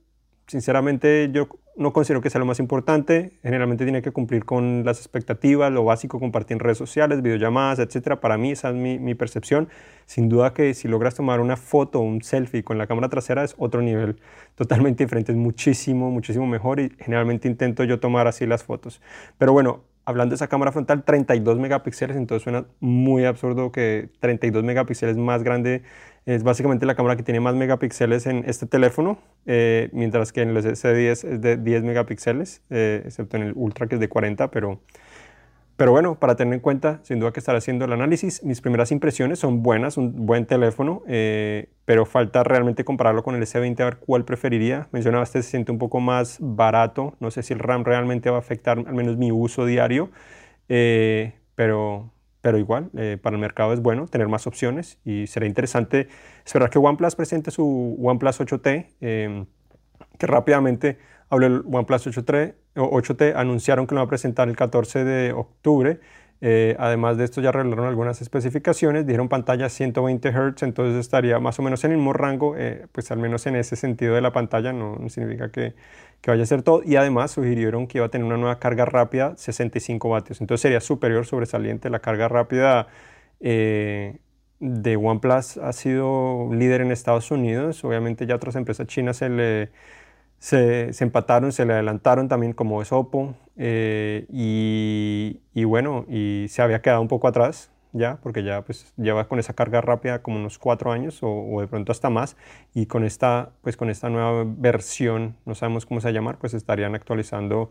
sinceramente, 0.49 1.29
yo 1.31 1.47
no 1.77 1.93
considero 1.93 2.21
que 2.21 2.29
sea 2.29 2.39
lo 2.39 2.45
más 2.45 2.59
importante. 2.59 3.31
Generalmente 3.43 3.85
tiene 3.85 4.01
que 4.01 4.11
cumplir 4.11 4.43
con 4.43 4.83
las 4.83 4.97
expectativas, 4.97 5.71
lo 5.71 5.85
básico, 5.85 6.19
compartir 6.19 6.55
en 6.55 6.59
redes 6.59 6.77
sociales, 6.77 7.21
videollamadas, 7.21 7.79
etc. 7.79 8.19
Para 8.19 8.37
mí 8.37 8.51
esa 8.51 8.69
es 8.69 8.75
mi, 8.75 8.99
mi 8.99 9.15
percepción. 9.15 9.69
Sin 10.05 10.27
duda 10.27 10.53
que 10.53 10.73
si 10.73 10.87
logras 10.87 11.15
tomar 11.15 11.39
una 11.39 11.55
foto, 11.55 11.99
un 11.99 12.21
selfie 12.21 12.63
con 12.63 12.77
la 12.77 12.87
cámara 12.87 13.09
trasera 13.09 13.43
es 13.43 13.55
otro 13.57 13.81
nivel 13.81 14.19
totalmente 14.55 15.05
diferente. 15.05 15.31
Es 15.31 15.37
muchísimo, 15.37 16.11
muchísimo 16.11 16.47
mejor 16.47 16.79
y 16.79 16.91
generalmente 16.99 17.47
intento 17.47 17.83
yo 17.83 17.99
tomar 17.99 18.27
así 18.27 18.45
las 18.45 18.63
fotos. 18.63 19.01
Pero 19.37 19.53
bueno, 19.53 19.83
hablando 20.09 20.31
de 20.33 20.35
esa 20.37 20.47
cámara 20.47 20.71
frontal, 20.71 21.03
32 21.03 21.59
megapíxeles, 21.59 22.17
entonces 22.17 22.43
suena 22.43 22.65
muy 22.79 23.25
absurdo 23.25 23.71
que 23.71 24.09
32 24.19 24.63
megapíxeles 24.63 25.17
más 25.17 25.43
grande 25.43 25.83
es 26.35 26.43
básicamente 26.43 26.85
la 26.85 26.93
cámara 26.93 27.15
que 27.15 27.23
tiene 27.23 27.39
más 27.39 27.55
megapíxeles 27.55 28.27
en 28.27 28.43
este 28.45 28.67
teléfono, 28.67 29.17
eh, 29.47 29.89
mientras 29.93 30.31
que 30.31 30.43
en 30.43 30.53
los 30.53 30.63
S10 30.63 31.23
es 31.27 31.41
de 31.41 31.57
10 31.57 31.81
megapíxeles, 31.81 32.61
eh, 32.69 33.01
excepto 33.03 33.35
en 33.37 33.43
el 33.43 33.53
Ultra 33.55 33.87
que 33.87 33.95
es 33.95 33.99
de 33.99 34.09
40, 34.09 34.51
pero, 34.51 34.79
pero 35.75 35.91
bueno, 35.91 36.19
para 36.19 36.35
tener 36.35 36.53
en 36.53 36.59
cuenta, 36.59 36.99
sin 37.01 37.19
duda 37.19 37.31
que 37.31 37.39
estaré 37.39 37.57
haciendo 37.57 37.85
el 37.85 37.93
análisis, 37.93 38.43
mis 38.43 38.61
primeras 38.61 38.91
impresiones 38.91 39.39
son 39.39 39.63
buenas, 39.63 39.97
un 39.97 40.27
buen 40.27 40.45
teléfono, 40.45 41.01
eh, 41.07 41.69
pero 41.85 42.05
falta 42.05 42.43
realmente 42.43 42.83
compararlo 42.83 43.23
con 43.23 43.33
el 43.33 43.41
S20 43.41 43.79
a 43.81 43.85
ver 43.85 43.97
cuál 43.97 44.23
preferiría. 44.23 44.87
Mencionaba, 44.91 45.23
este 45.23 45.41
se 45.41 45.49
siente 45.49 45.71
un 45.71 45.79
poco 45.79 45.99
más 45.99 46.37
barato, 46.39 47.15
no 47.19 47.31
sé 47.31 47.41
si 47.41 47.53
el 47.53 47.59
RAM 47.59 47.83
realmente 47.83 48.29
va 48.29 48.35
a 48.35 48.39
afectar 48.39 48.77
al 48.77 48.93
menos 48.93 49.17
mi 49.17 49.31
uso 49.31 49.65
diario, 49.65 50.11
pero 51.55 52.11
pero 52.41 52.57
igual 52.57 52.89
eh, 52.97 53.17
para 53.21 53.35
el 53.35 53.41
mercado 53.41 53.73
es 53.73 53.81
bueno 53.81 54.07
tener 54.07 54.27
más 54.27 54.47
opciones 54.47 54.99
y 55.03 55.27
será 55.27 55.45
interesante 55.45 56.07
esperar 56.45 56.69
que 56.69 56.79
OnePlus 56.79 57.15
presente 57.15 57.51
su 57.51 57.97
OnePlus 58.01 58.39
8T, 58.39 58.87
em, 59.01 59.45
que 60.17 60.27
rápidamente 60.27 60.97
habló 61.29 61.47
el 61.47 61.63
OnePlus 61.65 62.07
8T, 62.07 62.55
8T, 62.75 63.33
anunciaron 63.35 63.87
que 63.87 63.95
lo 63.95 64.01
va 64.01 64.05
a 64.05 64.09
presentar 64.09 64.47
el 64.47 64.55
14 64.55 65.03
de 65.03 65.33
octubre. 65.33 65.99
Eh, 66.41 66.75
además 66.79 67.17
de 67.17 67.25
esto 67.25 67.41
ya 67.41 67.51
revelaron 67.51 67.85
algunas 67.85 68.21
especificaciones, 68.21 69.05
dijeron 69.05 69.27
pantalla 69.27 69.67
120 69.67 70.29
Hz, 70.31 70.63
entonces 70.63 70.95
estaría 70.95 71.39
más 71.39 71.59
o 71.59 71.63
menos 71.63 71.83
en 71.83 71.91
el 71.91 71.97
mismo 71.97 72.13
rango, 72.13 72.55
eh, 72.57 72.87
pues 72.93 73.11
al 73.11 73.19
menos 73.19 73.45
en 73.45 73.57
ese 73.57 73.75
sentido 73.75 74.15
de 74.15 74.21
la 74.21 74.31
pantalla, 74.31 74.71
no 74.71 74.97
significa 75.09 75.51
que, 75.51 75.73
que 76.21 76.31
vaya 76.31 76.43
a 76.43 76.45
ser 76.45 76.61
todo. 76.61 76.81
Y 76.83 76.95
además 76.95 77.31
sugirieron 77.31 77.87
que 77.87 77.99
iba 77.99 78.07
a 78.07 78.09
tener 78.09 78.25
una 78.25 78.37
nueva 78.37 78.59
carga 78.59 78.85
rápida, 78.85 79.35
65 79.37 80.09
vatios. 80.09 80.41
Entonces 80.41 80.61
sería 80.61 80.81
superior, 80.81 81.25
sobresaliente. 81.25 81.89
La 81.89 81.99
carga 81.99 82.27
rápida 82.27 82.87
eh, 83.39 84.19
de 84.59 84.95
OnePlus 84.97 85.57
ha 85.57 85.73
sido 85.73 86.49
líder 86.53 86.81
en 86.81 86.91
Estados 86.91 87.31
Unidos. 87.31 87.83
Obviamente 87.83 88.25
ya 88.25 88.35
otras 88.35 88.55
empresas 88.55 88.87
chinas 88.87 89.17
se 89.17 89.29
le... 89.29 89.69
Se, 90.39 90.91
empataron, 90.99 91.51
se 91.51 91.65
le 91.65 91.73
adelantaron 91.73 92.27
también 92.29 92.53
como 92.53 92.81
es 92.81 92.91
Oppo 92.91 93.35
eh, 93.57 94.25
y, 94.31 95.41
y 95.53 95.63
bueno, 95.65 96.05
y 96.07 96.47
se 96.49 96.61
había 96.61 96.81
quedado 96.81 97.01
un 97.01 97.09
poco 97.09 97.27
atrás 97.27 97.71
ya, 97.91 98.19
porque 98.21 98.43
ya 98.43 98.63
pues 98.63 98.93
lleva 98.97 99.27
con 99.27 99.39
esa 99.39 99.53
carga 99.53 99.81
rápida 99.81 100.21
como 100.21 100.37
unos 100.37 100.59
cuatro 100.59 100.91
años 100.91 101.19
o, 101.21 101.59
de 101.59 101.67
pronto 101.67 101.91
hasta 101.91 102.09
más 102.09 102.37
y 102.73 102.85
con 102.85 103.03
esta, 103.03 103.51
pues 103.61 103.77
con 103.77 103.89
esta 103.89 104.09
nueva 104.09 104.45
versión, 104.45 105.35
no 105.45 105.55
sabemos 105.55 105.85
cómo 105.85 105.99
se 106.01 106.05
va 106.07 106.09
a 106.11 106.13
llamar, 106.13 106.37
pues 106.37 106.53
estarían 106.53 106.95
actualizando 106.95 107.69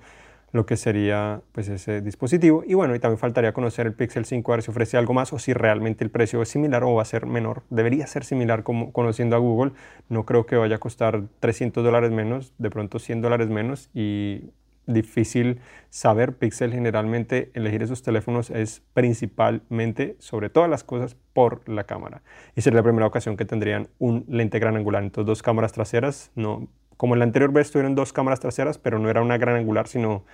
lo 0.52 0.66
que 0.66 0.76
sería 0.76 1.42
pues 1.52 1.68
ese 1.68 2.00
dispositivo 2.00 2.64
y 2.66 2.74
bueno 2.74 2.94
y 2.94 2.98
también 2.98 3.18
faltaría 3.18 3.52
conocer 3.52 3.86
el 3.86 3.94
Pixel 3.94 4.24
5 4.24 4.52
a 4.52 4.56
ver 4.56 4.62
si 4.62 4.70
ofrece 4.70 4.96
algo 4.96 5.14
más 5.14 5.32
o 5.32 5.38
si 5.38 5.52
realmente 5.52 6.04
el 6.04 6.10
precio 6.10 6.40
es 6.42 6.48
similar 6.48 6.84
o 6.84 6.94
va 6.94 7.02
a 7.02 7.04
ser 7.04 7.26
menor 7.26 7.62
debería 7.70 8.06
ser 8.06 8.24
similar 8.24 8.62
como 8.62 8.92
conociendo 8.92 9.36
a 9.36 9.38
Google 9.38 9.72
no 10.08 10.24
creo 10.24 10.46
que 10.46 10.56
vaya 10.56 10.76
a 10.76 10.78
costar 10.78 11.22
300 11.40 11.84
dólares 11.84 12.10
menos 12.10 12.54
de 12.58 12.70
pronto 12.70 12.98
100 12.98 13.20
dólares 13.20 13.48
menos 13.48 13.90
y 13.94 14.50
difícil 14.88 15.60
saber. 15.90 16.36
Pixel 16.36 16.72
generalmente 16.72 17.50
elegir 17.54 17.82
esos 17.82 18.02
teléfonos 18.02 18.50
es 18.50 18.82
principalmente, 18.94 20.16
sobre 20.18 20.50
todas 20.50 20.68
las 20.68 20.82
cosas, 20.82 21.16
por 21.32 21.68
la 21.68 21.84
cámara. 21.84 22.22
Y 22.56 22.62
sería 22.62 22.78
la 22.78 22.82
primera 22.82 23.06
ocasión 23.06 23.36
que 23.36 23.44
tendrían 23.44 23.88
un 23.98 24.24
lente 24.28 24.58
gran 24.58 24.76
angular. 24.76 25.02
Entonces, 25.02 25.26
dos 25.26 25.42
cámaras 25.42 25.72
traseras, 25.72 26.32
no, 26.34 26.66
como 26.98 27.14
en 27.14 27.20
la 27.20 27.24
anterior 27.24 27.52
vez 27.52 27.70
tuvieron 27.70 27.94
dos 27.94 28.12
cámaras 28.12 28.40
traseras, 28.40 28.76
pero 28.76 28.98
no 28.98 29.08
era 29.08 29.22
una 29.22 29.38
gran 29.38 29.56
angular, 29.56 29.88
sino 29.88 30.24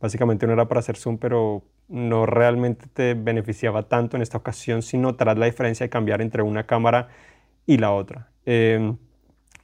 básicamente 0.00 0.46
no 0.46 0.54
era 0.54 0.66
para 0.66 0.80
hacer 0.80 0.96
zoom, 0.96 1.18
pero 1.18 1.62
no 1.88 2.26
realmente 2.26 2.86
te 2.92 3.14
beneficiaba 3.14 3.84
tanto 3.84 4.16
en 4.16 4.22
esta 4.22 4.38
ocasión 4.38 4.82
si 4.82 4.98
notarás 4.98 5.38
la 5.38 5.46
diferencia 5.46 5.84
de 5.84 5.90
cambiar 5.90 6.22
entre 6.22 6.42
una 6.42 6.66
cámara 6.66 7.08
y 7.66 7.76
la 7.76 7.92
otra. 7.92 8.30
Em, 8.46 8.96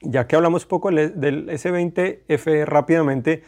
ya 0.01 0.27
que 0.27 0.35
hablamos 0.35 0.65
poco 0.65 0.91
del 0.91 1.49
S20F 1.49 2.65
rápidamente, 2.65 3.43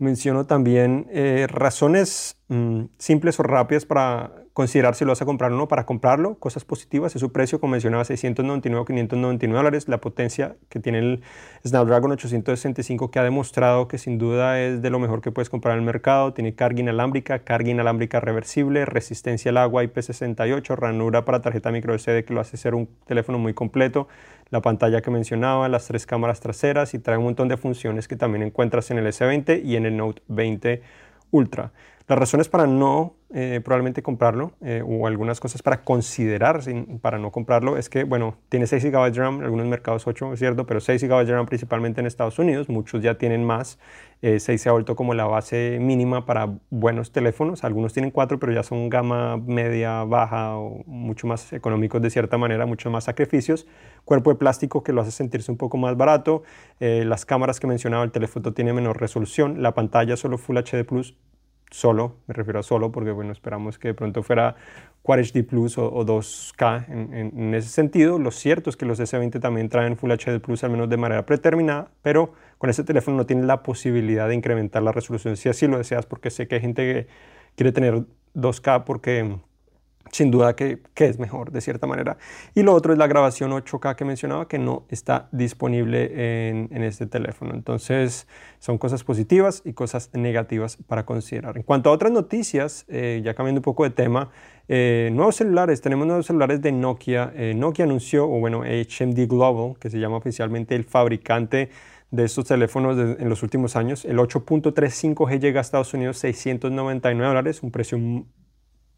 menciono 0.00 0.46
también 0.46 1.06
eh, 1.10 1.46
razones 1.48 2.36
mm, 2.48 2.84
simples 2.98 3.38
o 3.38 3.42
rápidas 3.42 3.84
para 3.84 4.32
considerar 4.52 4.94
si 4.94 5.04
lo 5.04 5.12
vas 5.12 5.22
a 5.22 5.26
comprar 5.26 5.52
o 5.52 5.56
no. 5.56 5.68
Para 5.68 5.86
comprarlo, 5.86 6.34
cosas 6.36 6.64
positivas, 6.64 7.14
es 7.14 7.20
su 7.20 7.32
precio, 7.32 7.60
como 7.60 7.72
mencionaba, 7.72 8.04
699 8.04 8.82
o 8.82 8.84
599 8.84 9.56
dólares. 9.56 9.88
La 9.88 10.00
potencia 10.00 10.56
que 10.68 10.80
tiene 10.80 10.98
el 10.98 11.22
Snapdragon 11.66 12.12
865 12.12 13.10
que 13.10 13.18
ha 13.18 13.24
demostrado 13.24 13.88
que 13.88 13.98
sin 13.98 14.18
duda 14.18 14.60
es 14.60 14.82
de 14.82 14.90
lo 14.90 14.98
mejor 14.98 15.20
que 15.20 15.30
puedes 15.30 15.50
comprar 15.50 15.74
en 15.74 15.80
el 15.80 15.86
mercado. 15.86 16.32
Tiene 16.32 16.54
carga 16.54 16.80
inalámbrica, 16.80 17.40
carga 17.40 17.70
inalámbrica 17.70 18.20
reversible, 18.20 18.84
resistencia 18.86 19.50
al 19.50 19.58
agua 19.58 19.84
IP68, 19.84 20.76
ranura 20.76 21.24
para 21.24 21.40
tarjeta 21.40 21.70
micro 21.70 21.96
SD 21.96 22.24
que 22.24 22.34
lo 22.34 22.40
hace 22.40 22.56
ser 22.56 22.74
un 22.74 22.88
teléfono 23.06 23.38
muy 23.38 23.54
completo 23.54 24.08
la 24.50 24.60
pantalla 24.60 25.00
que 25.00 25.10
mencionaba, 25.10 25.68
las 25.68 25.86
tres 25.86 26.06
cámaras 26.06 26.40
traseras 26.40 26.94
y 26.94 26.98
trae 26.98 27.18
un 27.18 27.24
montón 27.24 27.48
de 27.48 27.56
funciones 27.56 28.08
que 28.08 28.16
también 28.16 28.42
encuentras 28.42 28.90
en 28.90 28.98
el 28.98 29.06
S20 29.06 29.64
y 29.64 29.76
en 29.76 29.86
el 29.86 29.96
Note 29.96 30.22
20 30.28 30.82
Ultra. 31.30 31.72
Las 32.10 32.18
razones 32.18 32.48
para 32.48 32.66
no 32.66 33.14
eh, 33.32 33.60
probablemente 33.64 34.02
comprarlo 34.02 34.50
eh, 34.62 34.82
o 34.84 35.06
algunas 35.06 35.38
cosas 35.38 35.62
para 35.62 35.84
considerar 35.84 36.60
para 37.00 37.20
no 37.20 37.30
comprarlo 37.30 37.76
es 37.76 37.88
que, 37.88 38.02
bueno, 38.02 38.34
tiene 38.48 38.66
6 38.66 38.86
GB 38.86 39.12
de 39.12 39.20
RAM, 39.20 39.36
en 39.36 39.44
algunos 39.44 39.68
mercados 39.68 40.08
8, 40.08 40.32
es 40.32 40.40
cierto, 40.40 40.66
pero 40.66 40.80
6 40.80 41.04
GB 41.04 41.24
de 41.24 41.32
RAM 41.32 41.46
principalmente 41.46 42.00
en 42.00 42.08
Estados 42.08 42.40
Unidos, 42.40 42.68
muchos 42.68 43.00
ya 43.00 43.16
tienen 43.16 43.44
más. 43.44 43.78
6 44.22 44.48
eh, 44.48 44.58
se 44.58 44.68
ha 44.68 44.72
vuelto 44.72 44.96
como 44.96 45.14
la 45.14 45.26
base 45.26 45.78
mínima 45.80 46.26
para 46.26 46.52
buenos 46.70 47.12
teléfonos, 47.12 47.62
algunos 47.62 47.92
tienen 47.92 48.10
4, 48.10 48.40
pero 48.40 48.52
ya 48.52 48.64
son 48.64 48.88
gama 48.88 49.36
media, 49.36 50.02
baja 50.02 50.56
o 50.56 50.82
mucho 50.86 51.28
más 51.28 51.52
económicos 51.52 52.02
de 52.02 52.10
cierta 52.10 52.36
manera, 52.38 52.66
mucho 52.66 52.90
más 52.90 53.04
sacrificios. 53.04 53.68
Cuerpo 54.04 54.30
de 54.30 54.36
plástico 54.36 54.82
que 54.82 54.92
lo 54.92 55.00
hace 55.00 55.12
sentirse 55.12 55.52
un 55.52 55.58
poco 55.58 55.76
más 55.76 55.96
barato. 55.96 56.42
las 56.80 57.24
cámaras 57.24 57.60
que 57.60 57.68
mencionaba, 57.68 58.02
el 58.02 58.10
teléfono 58.10 58.52
tiene 58.52 58.72
menor 58.72 59.00
resolución, 59.00 59.62
la 59.62 59.74
pantalla 59.74 60.16
solo 60.16 60.38
Full 60.38 60.56
HD 60.56 60.84
Plus 60.84 61.14
solo, 61.70 62.16
me 62.26 62.34
refiero 62.34 62.60
a 62.60 62.62
solo 62.62 62.92
porque 62.92 63.10
bueno, 63.10 63.32
esperamos 63.32 63.78
que 63.78 63.88
de 63.88 63.94
pronto 63.94 64.22
fuera 64.22 64.56
Quad 65.02 65.20
HD 65.20 65.44
Plus 65.44 65.78
o, 65.78 65.90
2K 66.04 66.86
en, 66.88 67.54
ese 67.54 67.68
sentido. 67.68 68.18
Lo 68.18 68.30
cierto 68.30 68.70
es 68.70 68.76
que 68.76 68.86
los 68.86 69.00
S20 69.00 69.40
también 69.40 69.68
traen 69.68 69.96
Full 69.96 70.10
HD 70.10 70.40
Plus 70.40 70.64
al 70.64 70.70
menos 70.70 70.88
de 70.88 70.96
manera 70.96 71.24
predeterminada, 71.24 71.90
pero 72.02 72.32
con 72.58 72.70
ese 72.70 72.84
teléfono 72.84 73.16
no 73.16 73.26
tiene 73.26 73.44
la 73.44 73.62
posibilidad 73.62 74.28
de 74.28 74.34
incrementar 74.34 74.82
la 74.82 74.92
resolución 74.92 75.36
si 75.36 75.48
así 75.48 75.66
lo 75.66 75.78
deseas, 75.78 76.06
porque 76.06 76.30
sé 76.30 76.48
que 76.48 76.56
hay 76.56 76.60
gente 76.60 76.82
que 76.82 77.06
quiere 77.56 77.72
tener 77.72 78.04
2K 78.34 78.84
porque 78.84 79.38
sin 80.12 80.30
duda 80.30 80.56
que, 80.56 80.80
es 80.96 81.18
mejor 81.18 81.50
de 81.52 81.60
cierta 81.60 81.86
manera. 81.86 82.18
Y 82.54 82.62
lo 82.62 82.74
otro 82.74 82.92
es 82.92 82.98
la 82.98 83.06
grabación 83.06 83.52
8K 83.52 83.94
que 83.94 84.04
mencionaba 84.04 84.48
que 84.48 84.58
no 84.58 84.84
está 84.88 85.28
disponible 85.32 86.48
en, 86.50 86.82
este 86.82 87.06
teléfono. 87.06 87.54
Entonces 87.54 88.26
son 88.58 88.78
cosas 88.78 89.04
positivas 89.04 89.62
y 89.64 89.72
cosas 89.72 90.10
negativas 90.12 90.76
para 90.76 91.06
considerar. 91.06 91.56
En 91.56 91.62
cuanto 91.62 91.90
a 91.90 91.92
otras 91.92 92.12
noticias, 92.12 92.84
eh, 92.88 93.20
ya 93.24 93.34
cambiando 93.34 93.60
un 93.60 93.64
poco 93.64 93.84
de 93.84 93.90
tema, 93.90 94.30
eh, 94.68 95.10
nuevos 95.12 95.36
celulares, 95.36 95.80
tenemos 95.80 96.06
nuevos 96.06 96.26
celulares 96.26 96.60
de 96.60 96.72
Nokia. 96.72 97.32
Eh, 97.34 97.54
Nokia 97.54 97.84
anunció, 97.84 98.24
o 98.24 98.40
bueno, 98.40 98.62
HMD 98.64 99.26
Global, 99.26 99.76
que 99.78 99.90
se 99.90 99.98
llama 99.98 100.16
oficialmente 100.16 100.74
el 100.74 100.84
fabricante 100.84 101.70
de 102.10 102.24
estos 102.24 102.46
teléfonos 102.46 102.98
en 102.98 103.28
los 103.28 103.42
últimos 103.42 103.76
años. 103.76 104.04
El 104.04 104.18
8.35G 104.18 105.38
llega 105.38 105.60
a 105.60 105.62
Estados 105.62 105.94
Unidos 105.94 106.18
699 106.18 107.28
dólares, 107.28 107.62
un 107.62 107.70
precio 107.70 107.98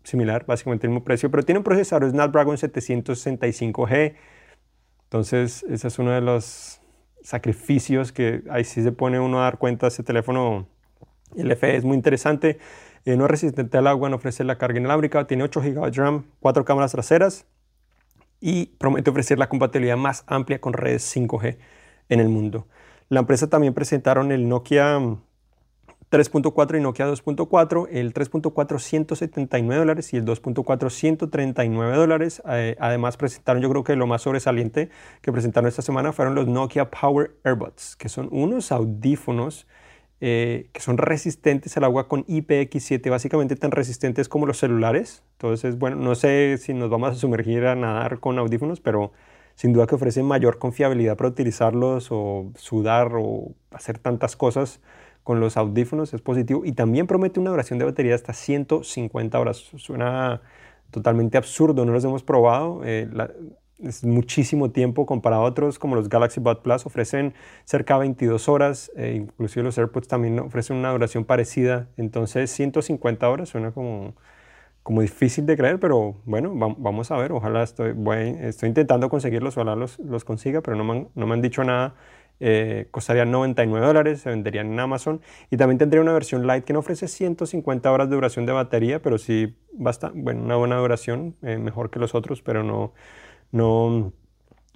similar, 0.04 0.44
básicamente 0.46 0.86
el 0.86 0.92
mismo 0.92 1.04
precio, 1.04 1.30
pero 1.30 1.42
tiene 1.42 1.58
un 1.58 1.64
procesador 1.64 2.10
Snapdragon 2.10 2.56
765G. 2.56 4.14
Entonces, 5.04 5.64
ese 5.68 5.88
es 5.88 5.98
uno 5.98 6.10
de 6.12 6.20
los 6.20 6.80
sacrificios 7.22 8.12
que 8.12 8.42
ahí 8.50 8.64
sí 8.64 8.82
se 8.82 8.92
pone 8.92 9.20
uno 9.20 9.40
a 9.40 9.44
dar 9.44 9.58
cuenta. 9.58 9.86
Ese 9.86 10.02
teléfono, 10.02 10.68
el 11.36 11.50
FE 11.52 11.76
es 11.76 11.84
muy 11.84 11.96
interesante. 11.96 12.58
Eh, 13.04 13.16
no 13.16 13.24
es 13.24 13.30
resistente 13.30 13.78
al 13.78 13.86
agua, 13.86 14.08
no 14.08 14.16
ofrece 14.16 14.44
la 14.44 14.58
carga 14.58 14.78
inalámbrica, 14.78 15.26
tiene 15.26 15.44
8 15.44 15.60
GB 15.60 15.90
de 15.90 15.90
RAM, 15.90 16.24
4 16.40 16.64
cámaras 16.64 16.92
traseras 16.92 17.46
y 18.40 18.66
promete 18.78 19.10
ofrecer 19.10 19.38
la 19.38 19.48
compatibilidad 19.48 19.96
más 19.96 20.24
amplia 20.26 20.60
con 20.60 20.72
redes 20.72 21.16
5G 21.16 21.58
en 22.08 22.20
el 22.20 22.28
mundo. 22.28 22.66
La 23.08 23.20
empresa 23.20 23.48
también 23.48 23.74
presentaron 23.74 24.32
el 24.32 24.48
Nokia 24.48 25.00
3.4 26.12 26.76
y 26.76 26.80
Nokia 26.82 27.08
2.4, 27.08 27.88
el 27.90 28.12
3.4 28.12 28.78
179 28.78 29.80
dólares 29.80 30.12
y 30.12 30.18
el 30.18 30.26
2.4 30.26 30.90
139 30.90 31.96
dólares. 31.96 32.42
Eh, 32.50 32.76
además 32.78 33.16
presentaron, 33.16 33.62
yo 33.62 33.70
creo 33.70 33.82
que 33.82 33.96
lo 33.96 34.06
más 34.06 34.20
sobresaliente 34.20 34.90
que 35.22 35.32
presentaron 35.32 35.68
esta 35.68 35.80
semana 35.80 36.12
fueron 36.12 36.34
los 36.34 36.46
Nokia 36.46 36.90
Power 36.90 37.34
Airbuds, 37.44 37.96
que 37.96 38.10
son 38.10 38.28
unos 38.30 38.72
audífonos 38.72 39.66
eh, 40.20 40.68
que 40.72 40.82
son 40.82 40.98
resistentes 40.98 41.78
al 41.78 41.84
agua 41.84 42.08
con 42.08 42.26
IPX7, 42.26 43.08
básicamente 43.08 43.56
tan 43.56 43.70
resistentes 43.70 44.28
como 44.28 44.44
los 44.44 44.58
celulares. 44.58 45.22
Entonces, 45.38 45.78
bueno, 45.78 45.96
no 45.96 46.14
sé 46.14 46.58
si 46.58 46.74
nos 46.74 46.90
vamos 46.90 47.12
a 47.12 47.14
sumergir 47.14 47.64
a 47.64 47.74
nadar 47.74 48.20
con 48.20 48.38
audífonos, 48.38 48.80
pero 48.80 49.12
sin 49.54 49.72
duda 49.72 49.86
que 49.86 49.94
ofrecen 49.94 50.26
mayor 50.26 50.58
confiabilidad 50.58 51.16
para 51.16 51.30
utilizarlos 51.30 52.08
o 52.10 52.52
sudar 52.54 53.12
o 53.14 53.54
hacer 53.70 53.98
tantas 53.98 54.36
cosas 54.36 54.80
con 55.22 55.40
los 55.40 55.56
audífonos 55.56 56.12
es 56.14 56.20
positivo 56.20 56.64
y 56.64 56.72
también 56.72 57.06
promete 57.06 57.40
una 57.40 57.50
duración 57.50 57.78
de 57.78 57.84
batería 57.84 58.14
hasta 58.14 58.32
150 58.32 59.38
horas. 59.38 59.70
Suena 59.76 60.42
totalmente 60.90 61.38
absurdo, 61.38 61.84
no 61.84 61.92
los 61.92 62.04
hemos 62.04 62.22
probado. 62.22 62.82
Eh, 62.84 63.08
es 63.82 64.04
muchísimo 64.04 64.70
tiempo 64.70 65.06
comparado 65.06 65.42
a 65.42 65.44
otros 65.46 65.78
como 65.78 65.96
los 65.96 66.08
Galaxy 66.08 66.40
Buds 66.40 66.60
Plus, 66.60 66.86
ofrecen 66.86 67.34
cerca 67.64 67.94
de 67.94 68.00
22 68.00 68.48
horas, 68.48 68.92
eh, 68.96 69.14
inclusive 69.16 69.64
los 69.64 69.76
AirPods 69.78 70.08
también 70.08 70.38
ofrecen 70.38 70.76
una 70.76 70.92
duración 70.92 71.24
parecida, 71.24 71.88
entonces 71.96 72.50
150 72.52 73.28
horas 73.28 73.48
suena 73.48 73.72
como, 73.72 74.14
como 74.84 75.00
difícil 75.00 75.46
de 75.46 75.56
creer, 75.56 75.80
pero 75.80 76.14
bueno, 76.24 76.52
vamos 76.54 77.10
a 77.10 77.16
ver, 77.16 77.32
ojalá 77.32 77.64
estoy, 77.64 77.94
estoy 78.40 78.68
intentando 78.68 79.08
conseguirlos, 79.08 79.56
ojalá 79.56 79.74
los, 79.74 79.98
los 79.98 80.24
consiga, 80.24 80.60
pero 80.60 80.76
no 80.76 80.84
me 80.84 81.08
no 81.14 81.26
me 81.26 81.34
han 81.34 81.42
dicho 81.42 81.64
nada 81.64 81.94
eh, 82.40 82.88
costaría 82.90 83.24
99 83.24 83.86
dólares, 83.86 84.20
se 84.20 84.30
venderían 84.30 84.72
en 84.72 84.80
Amazon 84.80 85.20
y 85.50 85.56
también 85.56 85.78
tendría 85.78 86.00
una 86.00 86.12
versión 86.12 86.46
light 86.46 86.64
que 86.64 86.72
no 86.72 86.80
ofrece 86.80 87.08
150 87.08 87.90
horas 87.90 88.08
de 88.08 88.14
duración 88.16 88.46
de 88.46 88.52
batería, 88.52 89.00
pero 89.00 89.18
sí 89.18 89.56
basta, 89.72 90.10
bueno, 90.14 90.42
una 90.42 90.56
buena 90.56 90.76
duración, 90.76 91.36
eh, 91.42 91.58
mejor 91.58 91.90
que 91.90 91.98
los 91.98 92.14
otros, 92.14 92.42
pero 92.42 92.62
no, 92.64 92.92
no, 93.52 94.12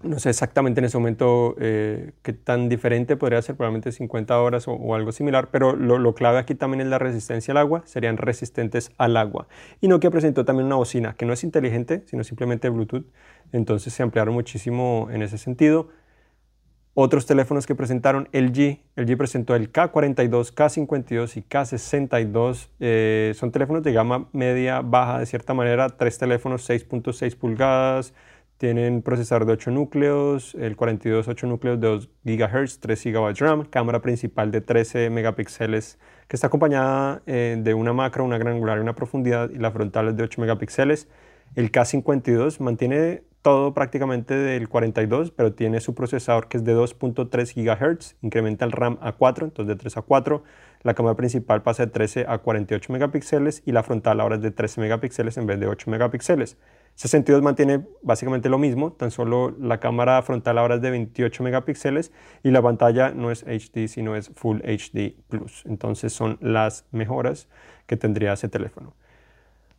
no 0.02 0.18
sé 0.18 0.30
exactamente 0.30 0.80
en 0.80 0.84
ese 0.84 0.98
momento 0.98 1.56
eh, 1.58 2.12
qué 2.22 2.32
tan 2.32 2.68
diferente 2.68 3.16
podría 3.16 3.40
ser, 3.42 3.56
probablemente 3.56 3.92
50 3.92 4.40
horas 4.40 4.68
o, 4.68 4.94
algo 4.94 5.10
similar, 5.10 5.48
pero 5.50 5.75
lo, 5.75 5.98
lo, 5.98 6.14
clave 6.14 6.38
aquí 6.38 6.54
también 6.54 6.82
es 6.82 6.86
la 6.86 6.98
resistencia 6.98 7.52
al 7.52 7.58
agua, 7.58 7.82
serían 7.86 8.16
resistentes 8.16 8.92
al 8.98 9.16
agua. 9.16 9.48
Y 9.80 9.88
Nokia 9.88 10.10
presentó 10.10 10.44
también 10.44 10.66
una 10.66 10.76
bocina 10.76 11.14
que 11.14 11.25
no 11.26 11.32
es 11.32 11.42
inteligente, 11.44 12.02
sino 12.06 12.25
simplemente 12.25 12.68
Bluetooth, 12.68 13.06
entonces 13.52 13.92
se 13.92 14.02
ampliaron 14.02 14.34
muchísimo 14.34 15.08
en 15.10 15.22
ese 15.22 15.38
sentido. 15.38 15.88
Otros 16.98 17.26
teléfonos 17.26 17.66
que 17.66 17.74
presentaron 17.74 18.26
LG, 18.32 18.80
LG 18.96 19.18
presentó 19.18 19.54
el 19.54 19.70
K42, 19.70 20.54
K52 20.54 21.36
y 21.36 21.42
K62. 21.42 22.70
Eh, 22.80 23.34
son 23.36 23.52
teléfonos 23.52 23.82
de 23.82 23.92
gama 23.92 24.30
media 24.32 24.80
baja 24.80 25.18
de 25.18 25.26
cierta 25.26 25.52
manera, 25.52 25.90
tres 25.90 26.16
teléfonos 26.16 26.66
6.6 26.66 27.36
pulgadas, 27.36 28.14
tienen 28.56 29.02
procesador 29.02 29.44
de 29.44 29.52
8 29.52 29.72
núcleos, 29.72 30.54
el 30.54 30.74
42 30.74 31.28
8 31.28 31.46
núcleos 31.46 31.78
de 31.78 31.86
2 31.86 32.08
GHz, 32.24 32.80
3 32.80 33.04
GB 33.04 33.34
RAM, 33.40 33.66
cámara 33.66 34.00
principal 34.00 34.50
de 34.50 34.62
13 34.62 35.10
megapíxeles 35.10 35.98
que 36.28 36.36
está 36.36 36.46
acompañada 36.46 37.20
eh, 37.26 37.58
de 37.60 37.74
una 37.74 37.92
macro, 37.92 38.24
una 38.24 38.38
granular 38.38 38.78
y 38.78 38.80
una 38.80 38.94
profundidad 38.94 39.50
y 39.50 39.58
la 39.58 39.70
frontal 39.70 40.08
es 40.08 40.16
de 40.16 40.22
8 40.22 40.40
megapíxeles. 40.40 41.08
El 41.56 41.70
K52 41.70 42.58
mantiene 42.60 43.22
todo 43.46 43.74
prácticamente 43.74 44.34
del 44.34 44.68
42, 44.68 45.30
pero 45.30 45.52
tiene 45.52 45.78
su 45.78 45.94
procesador 45.94 46.48
que 46.48 46.56
es 46.56 46.64
de 46.64 46.74
2.3 46.74 47.54
GHz, 47.54 48.16
incrementa 48.20 48.64
el 48.64 48.72
RAM 48.72 48.98
a 49.00 49.12
4, 49.12 49.44
entonces 49.44 49.68
de 49.68 49.78
3 49.80 49.98
a 49.98 50.02
4. 50.02 50.42
La 50.82 50.94
cámara 50.94 51.14
principal 51.14 51.62
pasa 51.62 51.86
de 51.86 51.92
13 51.92 52.26
a 52.26 52.38
48 52.38 52.92
megapíxeles 52.92 53.62
y 53.64 53.70
la 53.70 53.84
frontal 53.84 54.20
ahora 54.20 54.34
es 54.34 54.42
de 54.42 54.50
13 54.50 54.80
megapíxeles 54.80 55.36
en 55.36 55.46
vez 55.46 55.60
de 55.60 55.68
8 55.68 55.88
megapíxeles. 55.92 56.58
62 56.97 57.40
mantiene 57.40 57.86
básicamente 58.02 58.49
lo 58.49 58.58
mismo, 58.58 58.90
tan 58.94 59.12
solo 59.12 59.54
la 59.60 59.78
cámara 59.78 60.21
frontal 60.23 60.58
ahora 60.58 60.75
es 60.75 60.82
de 60.82 60.90
28 60.90 61.44
megapíxeles 61.44 62.10
y 62.42 62.50
la 62.50 62.62
pantalla 62.62 63.12
no 63.12 63.30
es 63.30 63.44
HD 63.44 63.86
sino 63.86 64.16
es 64.16 64.28
Full 64.34 64.58
HD 64.62 65.14
Plus. 65.28 65.62
Entonces 65.66 66.12
son 66.12 66.36
las 66.40 66.84
mejoras 66.90 67.47
que 67.86 67.97
tendría 67.97 68.32
ese 68.32 68.49
teléfono. 68.49 68.97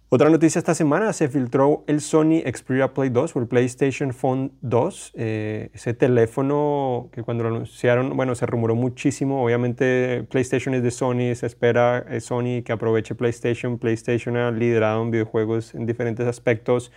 Otra 0.10 0.30
noticia 0.30 0.60
esta 0.60 0.74
semana, 0.74 1.12
se 1.12 1.28
filtró 1.28 1.84
el 1.86 2.00
Sony 2.00 2.40
Xperia 2.50 2.94
Play 2.94 3.10
2 3.10 3.36
o 3.36 3.40
el 3.40 3.48
PlayStation 3.48 4.14
Phone 4.14 4.54
2, 4.62 5.12
eh, 5.18 5.70
ese 5.74 5.94
teléfono 5.94 7.10
que 7.12 7.24
cuando 7.24 7.44
lo 7.44 7.50
anunciaron, 7.50 8.16
bueno, 8.16 8.34
se 8.34 8.46
rumoró 8.46 8.74
muchísimo, 8.74 9.44
obviamente 9.44 10.26
PlayStation 10.32 10.74
es 10.76 10.82
de 10.84 10.92
Sony, 10.92 11.36
se 11.36 11.46
espera 11.46 12.06
eh, 12.10 12.22
Sony 12.22 12.64
que 12.64 12.72
aproveche 12.72 13.16
PlayStation, 13.16 13.80
PlayStation 13.80 14.38
ha 14.38 14.50
liderado 14.50 15.04
en 15.04 15.12
videojuegos 15.12 15.76
en 15.76 15.86
diferentes 15.86 16.26
aspectos, 16.26 16.94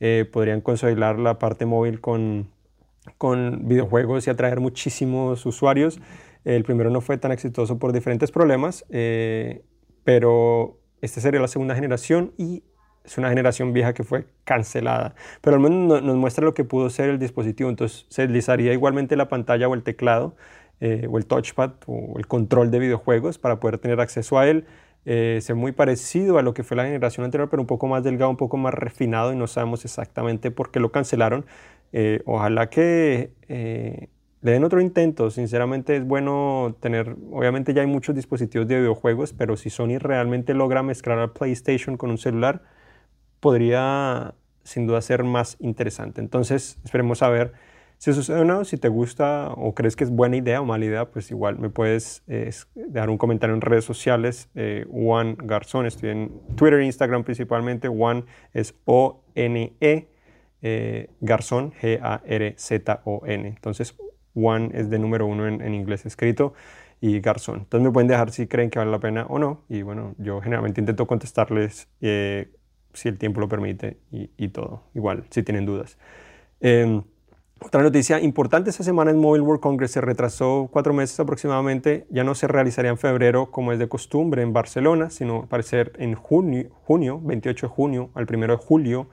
eh, 0.00 0.26
podrían 0.32 0.62
consolidar 0.62 1.18
la 1.18 1.38
parte 1.38 1.66
móvil 1.66 2.00
con, 2.00 2.48
con 3.18 3.68
videojuegos 3.68 4.26
y 4.26 4.30
atraer 4.30 4.60
muchísimos 4.60 5.44
usuarios. 5.44 6.00
El 6.46 6.64
primero 6.64 6.88
no 6.88 7.02
fue 7.02 7.18
tan 7.18 7.30
exitoso 7.30 7.78
por 7.78 7.92
diferentes 7.92 8.30
problemas, 8.30 8.86
pero 10.04 10.78
esta 11.04 11.20
sería 11.20 11.40
la 11.40 11.48
segunda 11.48 11.74
generación 11.74 12.32
y 12.38 12.62
es 13.04 13.18
una 13.18 13.28
generación 13.28 13.72
vieja 13.72 13.92
que 13.92 14.02
fue 14.02 14.26
cancelada. 14.44 15.14
Pero 15.42 15.56
al 15.56 15.62
menos 15.62 16.02
nos 16.02 16.16
muestra 16.16 16.44
lo 16.44 16.54
que 16.54 16.64
pudo 16.64 16.88
ser 16.90 17.10
el 17.10 17.18
dispositivo. 17.18 17.68
Entonces 17.68 18.06
se 18.08 18.22
deslizaría 18.22 18.72
igualmente 18.72 19.14
la 19.16 19.28
pantalla 19.28 19.68
o 19.68 19.74
el 19.74 19.82
teclado 19.82 20.34
eh, 20.80 21.06
o 21.10 21.18
el 21.18 21.26
touchpad 21.26 21.72
o 21.86 22.18
el 22.18 22.26
control 22.26 22.70
de 22.70 22.78
videojuegos 22.78 23.38
para 23.38 23.60
poder 23.60 23.78
tener 23.78 24.00
acceso 24.00 24.38
a 24.38 24.48
él. 24.48 24.66
Eh, 25.06 25.40
muy 25.54 25.72
parecido 25.72 26.38
a 26.38 26.42
lo 26.42 26.54
que 26.54 26.64
fue 26.64 26.78
la 26.78 26.84
generación 26.84 27.26
anterior, 27.26 27.50
pero 27.50 27.60
un 27.60 27.66
poco 27.66 27.86
más 27.86 28.02
delgado, 28.02 28.30
un 28.30 28.38
poco 28.38 28.56
más 28.56 28.72
refinado 28.72 29.34
y 29.34 29.36
no 29.36 29.46
sabemos 29.46 29.84
exactamente 29.84 30.50
por 30.50 30.70
qué 30.70 30.80
lo 30.80 30.90
cancelaron. 30.90 31.44
Eh, 31.92 32.22
ojalá 32.24 32.70
que 32.70 33.30
le 34.44 34.52
den 34.52 34.62
otro 34.62 34.82
intento. 34.82 35.30
Sinceramente 35.30 35.96
es 35.96 36.06
bueno 36.06 36.76
tener, 36.78 37.16
obviamente 37.32 37.72
ya 37.72 37.80
hay 37.80 37.86
muchos 37.86 38.14
dispositivos 38.14 38.68
de 38.68 38.76
videojuegos, 38.76 39.32
pero 39.32 39.56
si 39.56 39.70
Sony 39.70 39.96
realmente 39.98 40.52
logra 40.52 40.82
mezclar 40.82 41.18
al 41.18 41.32
PlayStation 41.32 41.96
con 41.96 42.10
un 42.10 42.18
celular, 42.18 42.60
podría 43.40 44.34
sin 44.62 44.86
duda 44.86 45.00
ser 45.00 45.24
más 45.24 45.56
interesante. 45.60 46.20
Entonces 46.20 46.78
esperemos 46.84 47.22
a 47.22 47.30
ver 47.30 47.54
si 47.96 48.12
sucede 48.12 48.40
o 48.40 48.44
no. 48.44 48.66
Si 48.66 48.76
te 48.76 48.88
gusta 48.88 49.50
o 49.56 49.74
crees 49.74 49.96
que 49.96 50.04
es 50.04 50.10
buena 50.10 50.36
idea 50.36 50.60
o 50.60 50.66
mala 50.66 50.84
idea, 50.84 51.10
pues 51.10 51.30
igual 51.30 51.58
me 51.58 51.70
puedes 51.70 52.22
eh, 52.26 52.50
dejar 52.74 53.08
un 53.08 53.16
comentario 53.16 53.54
en 53.54 53.62
redes 53.62 53.86
sociales. 53.86 54.50
Eh, 54.54 54.84
Juan 54.90 55.38
Garzón, 55.38 55.86
estoy 55.86 56.10
en 56.10 56.32
Twitter 56.54 56.80
e 56.80 56.84
Instagram 56.84 57.24
principalmente. 57.24 57.88
Juan 57.88 58.26
es 58.52 58.74
O-N-E. 58.84 60.10
Eh, 60.66 61.10
Garzón, 61.20 61.72
G-A-R-Z-O-N. 61.80 63.48
Entonces, 63.48 63.94
One 64.34 64.70
es 64.74 64.90
de 64.90 64.98
número 64.98 65.26
uno 65.26 65.46
en, 65.46 65.74
inglés 65.74 66.06
escrito 66.06 66.54
y 67.00 67.20
Garzón. 67.20 67.60
Entonces 67.60 67.84
me 67.86 67.92
pueden 67.92 68.08
dejar 68.08 68.30
si 68.30 68.46
creen 68.46 68.70
que 68.70 68.78
vale 68.78 68.90
la 68.90 68.98
pena 68.98 69.26
o 69.28 69.38
no. 69.38 69.62
Y 69.68 69.82
bueno, 69.82 70.14
yo 70.18 70.40
generalmente 70.40 70.80
intento 70.80 71.06
contestarles 71.06 71.88
eh, 72.00 72.50
si 72.92 73.08
el 73.08 73.18
tiempo 73.18 73.40
lo 73.40 73.48
permite 73.48 73.98
y, 74.10 74.48
todo. 74.48 74.82
Igual, 74.94 75.24
si 75.30 75.42
tienen 75.42 75.66
dudas. 75.66 75.98
Em, 76.60 77.02
otra 77.60 77.82
noticia 77.82 78.20
importante 78.20 78.70
esta 78.70 78.82
semana 78.82 79.10
en 79.10 79.18
Mobile 79.18 79.42
World 79.42 79.60
Congress 79.60 79.92
se 79.92 80.00
retrasó 80.00 80.68
cuatro 80.70 80.92
meses 80.92 81.18
aproximadamente. 81.18 82.06
Ya 82.10 82.24
no 82.24 82.34
se 82.34 82.48
realizaría 82.48 82.90
en 82.90 82.98
febrero 82.98 83.50
como 83.50 83.72
es 83.72 83.78
de 83.78 83.88
costumbre 83.88 84.42
en 84.42 84.52
Barcelona, 84.52 85.10
sino 85.10 85.46
parecer 85.46 85.92
en 85.98 86.14
junio, 86.14 86.70
junio 86.84 87.20
28 87.22 87.66
de 87.66 87.72
junio 87.72 88.10
al 88.14 88.26
1 88.28 88.46
de 88.48 88.56
julio 88.56 89.08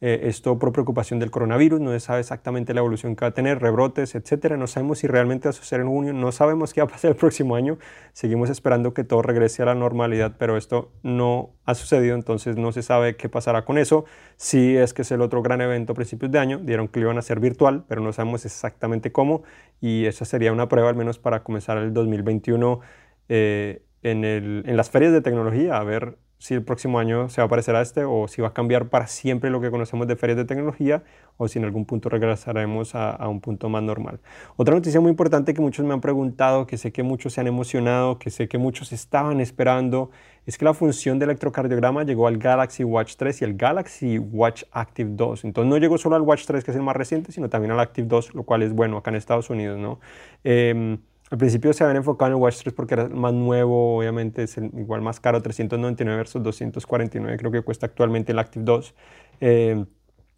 eh, 0.00 0.20
esto 0.24 0.58
por 0.58 0.72
preocupación 0.72 1.18
del 1.18 1.30
coronavirus, 1.30 1.80
no 1.80 1.90
se 1.90 2.00
sabe 2.00 2.20
exactamente 2.20 2.74
la 2.74 2.80
evolución 2.80 3.16
que 3.16 3.24
va 3.24 3.28
a 3.28 3.34
tener, 3.34 3.60
rebrotes, 3.60 4.14
etcétera. 4.14 4.56
No 4.56 4.66
sabemos 4.66 4.98
si 4.98 5.06
realmente 5.06 5.48
va 5.48 5.50
a 5.50 5.52
suceder 5.54 5.82
en 5.82 5.88
junio, 5.88 6.12
no 6.12 6.32
sabemos 6.32 6.74
qué 6.74 6.82
va 6.82 6.86
a 6.86 6.90
pasar 6.90 7.12
el 7.12 7.16
próximo 7.16 7.56
año. 7.56 7.78
Seguimos 8.12 8.50
esperando 8.50 8.92
que 8.92 9.04
todo 9.04 9.22
regrese 9.22 9.62
a 9.62 9.66
la 9.66 9.74
normalidad, 9.74 10.36
pero 10.38 10.56
esto 10.56 10.92
no 11.02 11.54
ha 11.64 11.74
sucedido, 11.74 12.14
entonces 12.14 12.56
no 12.56 12.72
se 12.72 12.82
sabe 12.82 13.16
qué 13.16 13.28
pasará 13.28 13.64
con 13.64 13.78
eso. 13.78 14.04
Si 14.36 14.76
es 14.76 14.92
que 14.92 15.02
es 15.02 15.10
el 15.12 15.22
otro 15.22 15.42
gran 15.42 15.60
evento 15.62 15.92
a 15.92 15.94
principios 15.94 16.30
de 16.30 16.38
año, 16.38 16.58
dieron 16.58 16.88
que 16.88 17.00
iban 17.00 17.16
a 17.16 17.20
hacer 17.20 17.40
virtual, 17.40 17.84
pero 17.88 18.02
no 18.02 18.12
sabemos 18.12 18.44
exactamente 18.44 19.12
cómo 19.12 19.44
y 19.80 20.06
esa 20.06 20.24
sería 20.24 20.52
una 20.52 20.68
prueba 20.68 20.90
al 20.90 20.96
menos 20.96 21.18
para 21.18 21.42
comenzar 21.42 21.78
el 21.78 21.92
2021 21.92 22.80
eh, 23.28 23.82
en, 24.02 24.24
el, 24.24 24.62
en 24.66 24.76
las 24.76 24.90
ferias 24.90 25.12
de 25.12 25.20
tecnología, 25.20 25.76
a 25.76 25.84
ver 25.84 26.18
si 26.38 26.54
el 26.54 26.62
próximo 26.62 26.98
año 26.98 27.28
se 27.28 27.40
va 27.40 27.46
a 27.46 27.48
parecer 27.48 27.74
a 27.76 27.80
este 27.80 28.04
o 28.04 28.28
si 28.28 28.42
va 28.42 28.48
a 28.48 28.52
cambiar 28.52 28.88
para 28.88 29.06
siempre 29.06 29.50
lo 29.50 29.60
que 29.60 29.70
conocemos 29.70 30.06
de 30.06 30.16
ferias 30.16 30.36
de 30.36 30.44
tecnología 30.44 31.02
o 31.38 31.48
si 31.48 31.58
en 31.58 31.64
algún 31.64 31.86
punto 31.86 32.08
regresaremos 32.08 32.94
a, 32.94 33.26
un 33.28 33.40
punto 33.40 33.68
más 33.68 33.82
normal. 33.82 34.20
Otra 34.56 34.74
noticia 34.74 35.00
muy 35.00 35.10
importante 35.10 35.54
que 35.54 35.60
muchos 35.60 35.84
me 35.84 35.94
han 35.94 36.00
preguntado, 36.00 36.66
que 36.66 36.76
sé 36.76 36.92
que 36.92 37.02
muchos 37.02 37.34
se 37.34 37.40
han 37.40 37.46
emocionado, 37.46 38.18
que 38.18 38.30
sé 38.30 38.48
que 38.48 38.58
muchos 38.58 38.92
estaban 38.92 39.40
esperando, 39.40 40.10
es 40.46 40.58
que 40.58 40.64
la 40.64 40.74
función 40.74 41.18
de 41.18 41.24
electrocardiograma 41.24 42.04
llegó 42.04 42.26
al 42.26 42.38
Galaxy 42.38 42.84
Watch 42.84 43.16
3 43.16 43.42
y 43.42 43.44
el 43.44 43.56
Galaxy 43.56 44.18
Watch 44.18 44.64
Active 44.72 45.10
2. 45.14 45.44
Entonces 45.44 45.68
no 45.68 45.78
llegó 45.78 45.98
solo 45.98 46.16
al 46.16 46.22
Watch 46.22 46.44
3, 46.46 46.64
que 46.64 46.70
es 46.70 46.76
el 46.76 46.82
más 46.82 46.96
reciente, 46.96 47.32
sino 47.32 47.48
también 47.48 47.72
al 47.72 47.80
Active 47.80 48.06
2, 48.06 48.34
lo 48.34 48.44
cual 48.44 48.62
es 48.62 48.72
bueno 48.72 48.98
acá 48.98 49.10
en 49.10 49.16
Estados 49.16 49.50
Unidos. 49.50 49.78
¿no? 49.78 50.00
Em, 50.44 50.98
al 51.30 51.38
principio 51.38 51.72
se 51.72 51.82
habían 51.82 51.96
enfocado 51.96 52.30
en 52.30 52.36
el 52.36 52.42
Watch 52.42 52.62
3 52.62 52.74
porque 52.74 52.94
era 52.94 53.08
más 53.08 53.32
nuevo, 53.32 53.98
obviamente 53.98 54.44
es 54.44 54.56
igual 54.58 55.02
más 55.02 55.18
caro, 55.18 55.42
399 55.42 56.16
versus 56.16 56.42
249 56.42 57.36
creo 57.36 57.50
que 57.50 57.62
cuesta 57.62 57.86
actualmente 57.86 58.32
el 58.32 58.38
Active 58.38 58.64
2. 58.64 58.94
Eh, 59.40 59.84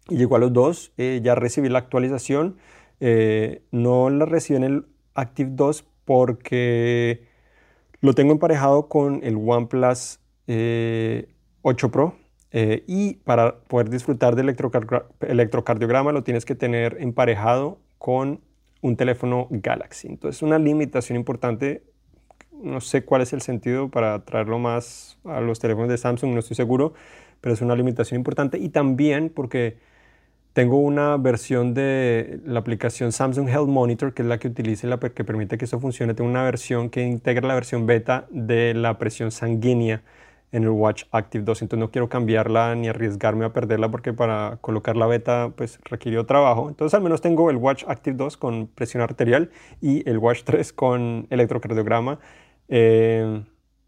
y 0.09 0.17
llegó 0.17 0.37
a 0.37 0.39
los 0.39 0.51
dos, 0.51 0.91
eh, 0.97 1.21
ya 1.23 1.35
recibí 1.35 1.69
la 1.69 1.77
actualización, 1.77 2.57
eh, 2.99 3.61
no 3.71 4.09
la 4.09 4.25
recibí 4.25 4.57
en 4.57 4.63
el 4.63 4.85
Active 5.13 5.51
2 5.53 5.85
porque 6.05 7.27
lo 8.01 8.13
tengo 8.13 8.31
emparejado 8.31 8.87
con 8.87 9.23
el 9.23 9.35
OnePlus 9.35 10.19
8 10.47 11.91
Pro 11.91 12.15
y 12.51 13.13
para 13.25 13.59
poder 13.59 13.91
disfrutar 13.91 14.35
del 14.35 14.49
electrocardiograma 14.49 16.11
lo 16.11 16.23
tienes 16.23 16.45
que 16.45 16.55
tener 16.55 16.97
emparejado 16.99 17.77
con 17.99 18.41
un 18.81 18.95
teléfono 18.95 19.47
Galaxy. 19.49 20.07
Entonces, 20.07 20.41
una 20.41 20.59
limitación 20.59 21.17
importante, 21.17 21.83
no 22.61 22.81
sé 22.81 23.03
cuál 23.03 23.21
es 23.21 23.33
el 23.33 23.41
sentido 23.41 23.89
para 23.89 24.23
traerlo 24.25 24.59
más 24.59 25.17
a 25.25 25.41
los 25.41 25.59
teléfonos 25.59 25.89
de 25.89 25.97
Samsung, 25.97 26.33
no 26.33 26.39
estoy 26.39 26.55
seguro, 26.55 26.93
pero 27.41 27.53
es 27.53 27.61
una 27.61 27.75
limitación 27.75 28.19
importante. 28.19 28.57
Y 28.57 28.69
también 28.69 29.29
porque 29.29 29.77
tengo 30.53 30.79
una 30.79 31.15
versión 31.17 31.73
de 31.73 32.39
la 32.45 32.59
aplicación 32.59 33.11
Samsung 33.11 33.47
Health 33.47 33.67
Monitor, 33.67 34.13
que 34.13 34.23
es 34.23 34.27
la 34.27 34.39
que 34.39 34.47
utiliza 34.47 34.87
la 34.87 34.97
que 34.97 35.23
permite 35.23 35.57
que 35.57 35.65
eso 35.65 35.79
funcione. 35.79 36.13
Tengo 36.13 36.29
una 36.29 36.43
versión 36.43 36.89
que 36.89 37.03
integra 37.03 37.47
la 37.47 37.53
versión 37.53 37.85
beta 37.85 38.27
de 38.29 38.73
la 38.73 38.97
presión 38.97 39.31
sanguínea 39.31 40.01
en 40.51 40.63
el 40.63 40.69
Watch 40.69 41.03
Active 41.11 41.43
2, 41.43 41.61
entonces 41.61 41.79
no 41.79 41.91
quiero 41.91 42.09
cambiarla 42.09 42.73
ni 42.75 42.87
arriesgarme 42.87 43.45
a 43.45 43.53
perderla 43.53 43.89
porque 43.89 44.13
para 44.13 44.57
colocar 44.61 44.97
la 44.97 45.05
beta 45.05 45.51
pues 45.55 45.79
requirió 45.85 46.25
trabajo. 46.25 46.69
Entonces 46.69 46.93
al 46.95 47.03
menos 47.03 47.21
tengo 47.21 47.49
el 47.49 47.57
Watch 47.57 47.83
Active 47.87 48.17
2 48.17 48.37
con 48.37 48.67
presión 48.67 49.03
arterial 49.03 49.51
y 49.81 50.07
el 50.09 50.17
Watch 50.17 50.43
3 50.43 50.73
con 50.73 51.27
electrocardiograma. 51.29 52.19
Eh, 52.67 53.43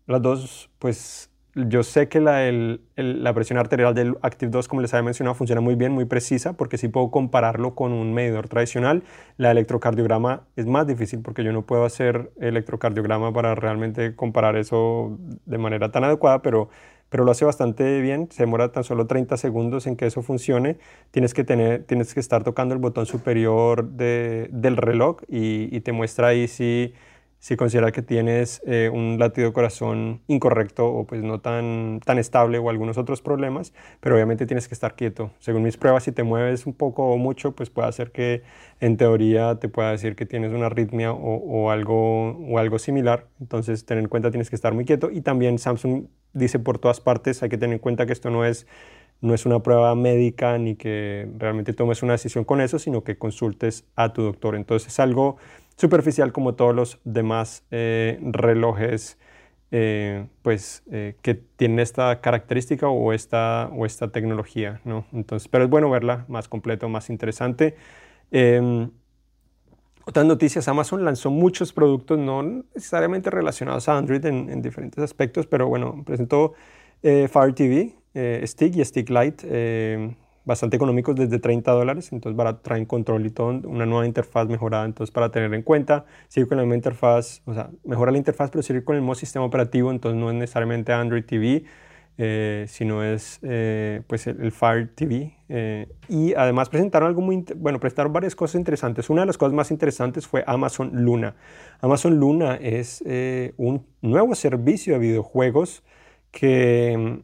las 0.08 0.22
dos 0.22 0.70
pues 0.78 1.31
yo 1.54 1.84
sé 1.84 2.08
que 2.08 2.22
la, 2.22 2.50
la, 2.96 3.34
presión 3.34 3.60
arterial 3.60 3.94
del 3.94 4.18
Active 4.22 4.52
2, 4.52 4.68
como 4.70 4.82
les 4.82 4.94
había 4.94 5.04
mencionado, 5.04 5.36
funciona 5.36 5.60
muy 5.60 5.76
bien, 5.76 5.92
muy 5.92 6.06
precisa, 6.06 6.54
porque 6.54 6.78
sí 6.78 6.88
puedo 6.88 7.12
compararlo 7.12 7.76
con 7.76 7.92
un 7.92 8.14
medidor 8.14 8.48
tradicional. 8.48 9.04
La 9.36 9.52
electrocardiograma 9.52 10.44
es 10.56 10.66
más 10.66 10.88
difícil 10.88 11.20
porque 11.22 11.44
yo 11.44 11.52
no 11.52 11.64
puedo 11.64 11.84
hacer 11.84 12.32
electrocardiograma 12.40 13.34
para 13.34 13.54
realmente 13.56 14.16
comparar 14.16 14.56
eso 14.56 15.18
de 15.46 15.58
manera 15.58 15.92
tan 15.92 16.06
adecuada, 16.06 16.42
pero, 16.42 16.70
pero 17.10 17.26
lo 17.26 17.32
hace 17.32 17.44
bastante 17.44 18.00
bien. 18.00 18.30
Se 18.32 18.44
demora 18.44 18.72
tan 18.72 18.86
solo 18.86 19.06
30 19.06 19.36
segundos 19.36 19.88
en 19.88 19.98
que 19.98 20.06
eso 20.06 20.22
funcione. 20.22 20.78
Tienes 21.12 21.34
que, 21.34 21.44
tener, 21.44 21.84
tienes 21.84 22.14
que 22.14 22.22
estar 22.22 22.46
tocando 22.46 22.74
el 22.74 22.80
botón 22.80 23.06
superior 23.06 23.90
del 23.90 24.78
reloj 24.78 25.18
y, 25.28 25.76
y 25.76 25.82
te 25.82 25.92
muestra 25.92 26.28
ahí 26.28 26.48
si 26.48 26.94
si 27.42 27.58
considera 27.58 27.92
que 27.92 28.04
tienes 28.04 28.62
eh, 28.68 28.92
un 28.94 29.18
latido 29.18 29.48
de 29.48 29.54
corazón 29.54 30.22
incorrecto 30.28 30.86
o 30.86 31.08
pues 31.08 31.24
no 31.24 31.42
tan, 31.42 32.00
tan 32.06 32.20
estable 32.20 32.60
o 32.60 32.70
algunos 32.70 33.00
otros 33.00 33.24
problemas, 33.24 33.74
pero 34.00 34.14
obviamente 34.14 34.46
tienes 34.46 34.68
que 34.68 34.76
estar 34.76 34.96
quieto. 34.96 35.32
Según 35.40 35.64
mis 35.64 35.76
pruebas, 35.76 36.04
si 36.04 36.12
te 36.12 36.22
mueves 36.22 36.68
un 36.68 36.74
poco 36.74 37.12
o 37.12 37.18
mucho, 37.18 37.54
pues 37.54 37.72
puede 37.72 37.88
hacer 37.88 38.12
que 38.12 38.44
en 38.80 38.96
teoría 38.96 39.56
te 39.56 39.70
pueda 39.70 39.90
decir 39.90 40.16
que 40.16 40.28
tienes 40.28 40.54
una 40.54 40.68
arritmia 40.68 41.14
o, 41.14 41.72
algo, 41.72 42.38
o 42.38 42.60
algo 42.60 42.78
similar. 42.78 43.26
Entonces, 43.40 43.88
ten 43.88 43.98
en 43.98 44.08
cuenta, 44.08 44.30
tienes 44.30 44.52
que 44.52 44.56
estar 44.56 44.76
muy 44.76 44.86
quieto. 44.86 45.10
Y 45.10 45.22
también 45.22 45.58
Samsung 45.58 46.06
dice 46.34 46.60
por 46.60 46.78
todas 46.78 47.02
partes, 47.02 47.42
hay 47.42 47.50
que 47.50 47.58
tener 47.58 47.74
en 47.74 47.80
cuenta 47.80 48.06
que 48.06 48.14
esto 48.14 48.30
no 48.30 48.46
es 48.46 48.68
no 49.22 49.36
es 49.36 49.46
una 49.46 49.62
prueba 49.62 49.94
médica 49.94 50.58
ni 50.58 50.76
que 50.76 51.30
realmente 51.38 51.74
tomes 51.74 52.02
una 52.02 52.14
decisión 52.14 52.44
con 52.44 52.60
eso, 52.60 52.80
sino 52.80 53.04
que 53.04 53.20
consultes 53.20 53.86
a 53.96 54.14
tu 54.14 54.24
doctor. 54.24 54.56
Entonces 54.56 54.92
es 54.92 55.00
algo 55.00 55.38
superficial 55.78 56.32
como 56.32 56.56
todos 56.56 56.76
los 56.76 57.00
demás 57.04 57.64
eh, 57.72 58.20
relojes 58.22 59.18
eh, 59.72 60.28
pues, 60.42 60.84
eh, 60.92 61.16
que 61.22 61.36
tienen 61.36 61.80
esta 61.80 62.22
característica 62.22 62.90
o 62.90 63.14
esta, 63.14 63.70
o 63.74 63.86
esta 63.86 64.12
tecnología. 64.12 64.82
¿no? 64.84 65.06
Entonces, 65.14 65.48
pero 65.48 65.64
es 65.64 65.70
bueno 65.70 65.90
verla 65.90 66.26
más 66.28 66.48
completo, 66.48 66.90
más 66.90 67.10
interesante. 67.10 67.76
Em, 68.32 68.92
otras 70.06 70.26
noticias, 70.26 70.68
Amazon 70.68 71.06
lanzó 71.06 71.30
muchos 71.30 71.74
productos 71.74 72.18
no 72.18 72.42
necesariamente 72.44 73.30
relacionados 73.30 73.88
a 73.88 73.98
Android 73.98 74.26
en, 74.26 74.50
en 74.50 74.62
diferentes 74.62 75.04
aspectos, 75.04 75.48
pero 75.48 75.68
bueno, 75.68 76.04
presentó 76.06 76.54
Fire 77.02 77.54
TV, 77.56 77.96
Stick 78.46 78.76
y 78.76 78.86
Stick 78.86 79.10
Lite 79.10 80.18
bastante 80.46 80.76
económicos 80.76 81.16
desde 81.16 81.40
30 81.40 81.72
dólares, 81.72 82.12
entonces 82.12 82.38
para, 82.38 82.62
traen 82.62 82.86
control 82.86 83.26
y 83.26 83.30
todo, 83.30 83.50
una 83.68 83.86
nueva 83.86 84.06
interfaz 84.06 84.48
mejorada, 84.48 84.86
entonces 84.86 85.12
para 85.12 85.32
tener 85.32 85.54
en 85.54 85.62
cuenta, 85.62 86.06
sigue 86.28 86.48
con 86.48 86.58
la 86.58 86.64
misma 86.64 86.76
interfaz, 86.76 87.42
o 87.46 87.54
sea, 87.54 87.70
mejora 87.84 88.12
la 88.12 88.18
interfaz, 88.18 88.50
pero 88.50 88.64
sigue 88.64 88.84
con 88.84 88.96
el 88.96 89.02
mismo 89.02 89.16
sistema 89.16 89.46
operativo, 89.46 89.92
entonces 89.92 90.20
no 90.20 90.30
es 90.30 90.36
necesariamente 90.36 90.94
Android 90.94 91.24
TV, 91.24 91.64
eh, 92.18 92.66
sino 92.68 93.04
es 93.04 93.40
eh, 93.42 94.04
pues 94.06 94.28
el, 94.28 94.52
Fire 94.52 94.90
TV. 94.94 95.34
Eh, 95.50 95.88
y 96.08 96.34
además 96.36 96.70
presentaron 96.70 97.08
algo 97.08 97.22
muy, 97.22 97.44
bueno, 97.56 97.80
presentaron 97.80 98.14
varias 98.14 98.36
cosas 98.36 98.56
interesantes. 98.56 99.10
Una 99.10 99.22
de 99.22 99.28
las 99.28 99.38
cosas 99.38 99.54
más 99.54 99.72
interesantes 99.72 100.28
fue 100.28 100.44
Amazon 100.46 100.92
Luna. 100.94 101.36
Amazon 101.80 102.20
Luna 102.20 102.56
es 102.56 103.04
un 103.58 103.88
nuevo 104.02 104.36
servicio 104.36 104.94
de 104.94 105.00
videojuegos 105.00 105.84
que 106.32 107.24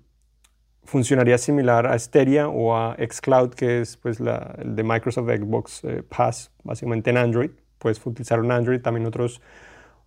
funcionaría 0.88 1.38
similar 1.38 1.86
a 1.86 2.00
Steria 2.00 2.48
o 2.48 2.76
a 2.76 2.96
Xcloud, 2.96 3.54
que 3.54 3.82
es 3.82 3.98
pues, 3.98 4.20
la, 4.22 4.56
el 4.58 4.76
de 4.76 4.84
Microsoft 4.84 5.28
Xbox 5.28 5.84
eh, 5.84 6.02
Pass, 6.02 6.52
básicamente 6.64 7.10
en 7.10 7.18
Android. 7.18 7.52
Puedes 7.78 8.04
utilizar 8.06 8.40
un 8.40 8.52
Android, 8.52 8.82
también 8.82 9.06
otros, 9.06 9.42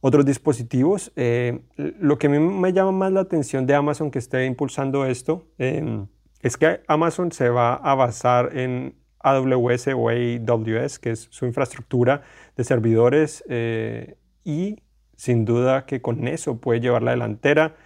otros 0.00 0.24
dispositivos. 0.24 1.12
Eh, 1.16 1.60
lo 1.76 2.18
que 2.18 2.28
a 2.28 2.30
mí 2.30 2.38
me 2.38 2.72
llama 2.72 2.92
más 2.92 3.12
la 3.12 3.20
atención 3.20 3.66
de 3.66 3.74
Amazon 3.74 4.10
que 4.10 4.18
esté 4.18 4.46
impulsando 4.46 5.04
esto 5.04 5.46
em, 5.58 6.06
es 6.40 6.56
que 6.56 6.80
Amazon 6.88 7.30
se 7.30 7.50
va 7.50 7.74
a 7.74 7.94
basar 7.94 8.56
en 8.56 8.94
AWS 9.18 9.88
o 9.88 10.08
AWS, 10.08 10.98
que 10.98 11.10
es 11.10 11.28
su 11.30 11.44
infraestructura 11.44 12.22
de 12.56 12.64
servidores, 12.64 13.44
eh, 13.50 14.16
y 14.44 14.78
sin 15.14 15.44
duda 15.44 15.84
que 15.84 16.00
con 16.00 16.26
eso 16.26 16.58
puede 16.58 16.80
llevar 16.80 17.02
la 17.02 17.10
delantera. 17.10 17.76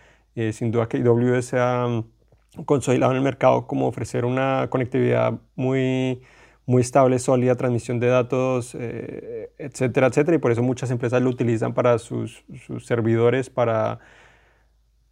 sin 0.53 0.73
duda 0.73 0.89
que 0.89 0.99
AWS 0.99 1.55
ha 1.55 2.05
consolidado 2.65 3.13
en 3.13 3.19
el 3.19 3.23
mercado 3.25 3.67
como 3.67 3.87
ofrecer 3.87 4.25
una 4.25 4.69
conectividad 4.71 5.35
muy, 5.55 6.23
muy 6.67 6.83
estable, 6.83 7.19
sólida, 7.19 7.57
transmisión 7.57 8.01
de 8.01 8.09
datos, 8.09 8.75
eh, 8.79 9.53
etcétera, 9.59 10.09
etcétera. 10.09 10.37
Y 10.37 10.39
por 10.39 10.53
eso 10.53 10.63
muchas 10.63 10.91
empresas 10.91 11.23
lo 11.23 11.31
utilizan 11.31 11.75
para 11.75 11.99
sus, 11.99 12.45
sus, 12.67 12.87
servidores, 12.87 13.51
para, 13.51 13.99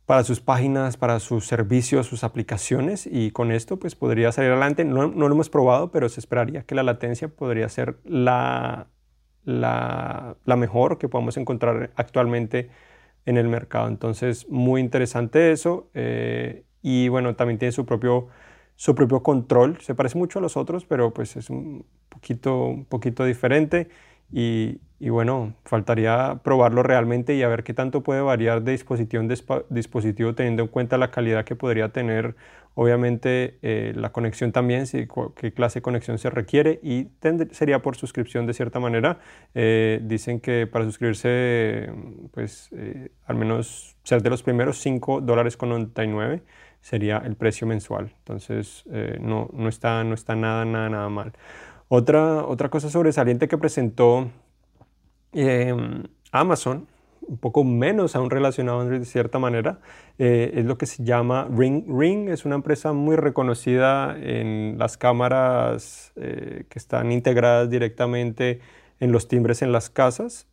para 0.06 0.24
sus 0.24 0.40
páginas, 0.40 0.96
para 0.96 1.20
sus 1.20 1.46
servicios, 1.46 2.06
sus 2.06 2.24
aplicaciones. 2.24 3.06
Y 3.06 3.30
con 3.32 3.52
esto 3.52 3.78
pues 3.78 3.94
podría 3.94 4.32
salir 4.32 4.50
adelante. 4.52 4.84
No, 4.84 5.08
no 5.08 5.28
lo 5.28 5.34
hemos 5.34 5.50
probado, 5.50 5.90
pero 5.90 6.08
se 6.08 6.20
esperaría 6.20 6.62
que 6.64 6.74
la 6.74 6.82
latencia 6.82 7.28
podría 7.28 7.68
ser 7.68 7.98
la, 8.04 8.88
la, 9.44 10.36
la 10.44 10.56
mejor 10.56 10.98
que 10.98 11.08
podamos 11.08 11.36
encontrar 11.36 11.90
actualmente 11.96 12.70
en 13.26 13.36
el 13.36 13.48
mercado. 13.48 13.88
Entonces, 13.88 14.48
muy 14.48 14.80
interesante 14.80 15.52
eso. 15.52 15.90
Eh, 15.94 16.64
y 16.82 17.08
bueno, 17.08 17.34
también 17.36 17.58
tiene 17.58 17.72
su 17.72 17.86
propio, 17.86 18.28
su 18.76 18.94
propio 18.94 19.22
control. 19.22 19.78
Se 19.80 19.94
parece 19.94 20.18
mucho 20.18 20.38
a 20.40 20.42
los 20.42 20.56
otros, 20.56 20.84
pero 20.84 21.12
pues 21.14 21.36
es 21.36 21.50
un 21.50 21.84
poquito, 22.08 22.66
un 22.66 22.84
poquito 22.84 23.24
diferente. 23.24 23.88
Y, 24.32 24.80
y, 24.98 25.10
bueno, 25.10 25.54
faltaría 25.64 26.40
probarlo 26.42 26.82
realmente 26.82 27.34
y 27.34 27.42
a 27.42 27.48
ver 27.48 27.64
qué 27.64 27.74
tanto 27.74 28.02
puede 28.02 28.22
variar 28.22 28.62
de 28.62 28.72
dispositivo 28.72 29.22
en 29.22 29.28
dispositivo 29.68 30.34
teniendo 30.34 30.62
en 30.62 30.68
cuenta 30.68 30.96
la 30.96 31.10
calidad 31.10 31.44
que 31.44 31.54
podría 31.54 31.90
tener, 31.90 32.34
obviamente 32.74 33.58
eh, 33.62 33.92
la 33.94 34.12
conexión 34.12 34.52
también, 34.52 34.86
si, 34.86 35.06
qué 35.36 35.52
clase 35.52 35.80
de 35.80 35.82
conexión 35.82 36.18
se 36.18 36.30
requiere 36.30 36.80
y 36.82 37.08
sería 37.50 37.82
por 37.82 37.96
suscripción 37.96 38.46
de 38.46 38.54
cierta 38.54 38.80
manera. 38.80 39.18
Eh, 39.54 40.00
dicen 40.04 40.40
que 40.40 40.66
para 40.66 40.84
suscribirse, 40.84 41.92
pues 42.32 42.70
eh, 42.72 43.10
al 43.26 43.36
menos 43.36 43.96
ser 44.04 44.22
de 44.22 44.30
los 44.30 44.42
primeros 44.42 44.78
5 44.78 45.20
dólares 45.20 45.56
con 45.56 45.68
99 45.68 46.42
sería 46.82 47.18
el 47.18 47.36
precio 47.36 47.66
mensual. 47.66 48.12
Entonces, 48.18 48.84
eh, 48.90 49.18
no, 49.20 49.48
no, 49.52 49.68
está, 49.68 50.04
no 50.04 50.14
está 50.14 50.36
nada, 50.36 50.64
nada, 50.64 50.90
nada 50.90 51.08
mal. 51.08 51.32
Otra, 51.88 52.44
otra 52.44 52.68
cosa 52.68 52.90
sobresaliente 52.90 53.48
que 53.48 53.56
presentó 53.56 54.30
em, 55.32 56.02
Amazon, 56.32 56.88
un 57.20 57.38
poco 57.38 57.62
menos 57.62 58.16
aún 58.16 58.30
relacionado 58.30 58.84
de 58.84 59.04
cierta 59.04 59.38
manera, 59.38 59.78
eh, 60.18 60.52
es 60.56 60.64
lo 60.64 60.76
que 60.76 60.86
se 60.86 61.04
llama 61.04 61.48
Ring. 61.50 61.84
Ring 61.88 62.28
es 62.28 62.44
una 62.44 62.56
empresa 62.56 62.92
muy 62.92 63.14
reconocida 63.14 64.16
en 64.18 64.76
las 64.76 64.96
cámaras 64.96 66.12
eh, 66.16 66.64
que 66.68 66.78
están 66.78 67.12
integradas 67.12 67.70
directamente 67.70 68.60
en 68.98 69.12
los 69.12 69.28
timbres 69.28 69.62
en 69.62 69.70
las 69.70 69.88
casas 69.88 70.48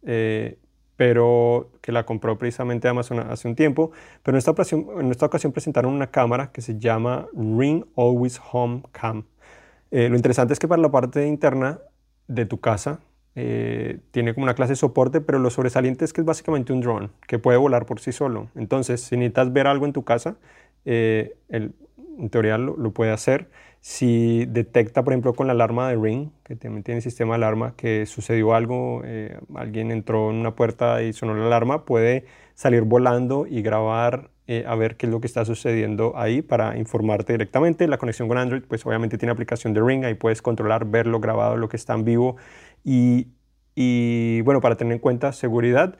pero 1.00 1.72
que 1.80 1.94
la 1.94 2.06
compró 2.06 2.38
precisamente 2.38 2.90
Amazon 2.90 3.20
hace 3.20 3.48
un 3.48 3.56
tiempo. 3.56 3.92
Pero 4.22 4.36
en 4.36 4.40
esta 4.40 4.52
ocasión, 4.52 5.54
presentaron 5.54 5.94
una 5.94 6.08
cámara 6.08 6.52
que 6.52 6.60
se 6.60 6.78
llama 6.78 7.30
Ring 7.34 7.86
Always 7.96 8.42
Home 8.52 8.84
Cam. 8.92 9.24
Eh, 9.92 10.10
lo 10.10 10.18
interesante 10.18 10.52
es 10.52 10.60
que 10.60 10.68
para 10.68 10.82
la 10.82 10.92
parte 10.92 11.26
interna 11.26 11.80
de 12.28 12.46
tu 12.46 12.60
casa 12.60 13.00
eh, 13.36 14.00
tiene 14.12 14.34
como 14.34 14.44
una 14.44 14.56
clase 14.56 14.74
de 14.74 14.76
soporte, 14.76 15.22
pero 15.22 15.40
lo 15.40 15.50
sobresaliente 15.50 16.04
es 16.04 16.12
que 16.12 16.20
es 16.20 16.26
básicamente 16.26 16.74
un 16.74 16.82
drone 16.82 17.12
que 17.28 17.40
puede 17.40 17.58
volar 17.58 17.86
por 17.86 18.02
sí 18.02 18.12
solo. 18.12 18.50
Entonces, 18.56 19.00
si 19.00 19.16
necesitas 19.16 19.54
ver 19.54 19.68
algo 19.68 19.86
en 19.86 19.94
tu 19.94 20.04
casa, 20.04 20.36
eh, 20.84 21.38
en 21.48 22.30
teoría 22.30 22.58
lo, 22.58 22.92
puede 22.92 23.12
hacer. 23.14 23.50
Si 23.82 24.46
detecta, 24.46 25.04
por 25.04 25.14
ejemplo, 25.14 25.34
con 25.34 25.48
la 25.48 25.54
alarma 25.54 25.90
de 25.90 25.96
Ring, 25.96 26.30
que 26.44 26.56
también 26.56 26.84
tiene 26.84 27.02
sistema 27.02 27.34
de 27.34 27.36
alarma, 27.38 27.76
que 27.78 28.06
sucedió 28.06 28.54
algo, 28.54 29.02
eh, 29.06 29.40
alguien 29.56 29.92
entró 29.92 30.30
en 30.32 30.38
una 30.38 30.56
puerta 30.56 31.02
y 31.02 31.14
sonó 31.14 31.34
la 31.36 31.46
alarma, 31.46 31.86
puede 31.86 32.26
salir 32.56 32.84
volando 32.84 33.48
y 33.48 33.62
grabar 33.62 34.32
a 34.66 34.76
ver 34.76 34.98
qué 34.98 35.06
es 35.06 35.12
lo 35.12 35.22
que 35.22 35.28
está 35.28 35.46
sucediendo 35.46 36.14
ahí 36.16 36.42
para 36.42 36.76
informarte 36.78 37.34
directamente. 37.34 37.88
La 37.88 38.00
conexión 38.00 38.28
con 38.28 38.40
Android, 38.40 38.64
pues 38.68 38.84
obviamente 38.84 39.20
tiene 39.20 39.32
aplicación 39.32 39.74
de 39.76 39.82
Ring, 39.82 40.04
ahí 40.06 40.16
puedes 40.16 40.42
controlar, 40.42 40.86
verlo 40.86 41.20
grabado, 41.20 41.56
lo 41.56 41.70
que 41.70 41.78
está 41.78 41.94
en 41.94 42.04
vivo 42.04 42.36
y, 42.84 43.28
bueno, 44.42 44.60
para 44.60 44.76
tener 44.76 44.94
en 44.94 45.00
cuenta 45.00 45.32
seguridad, 45.34 46.00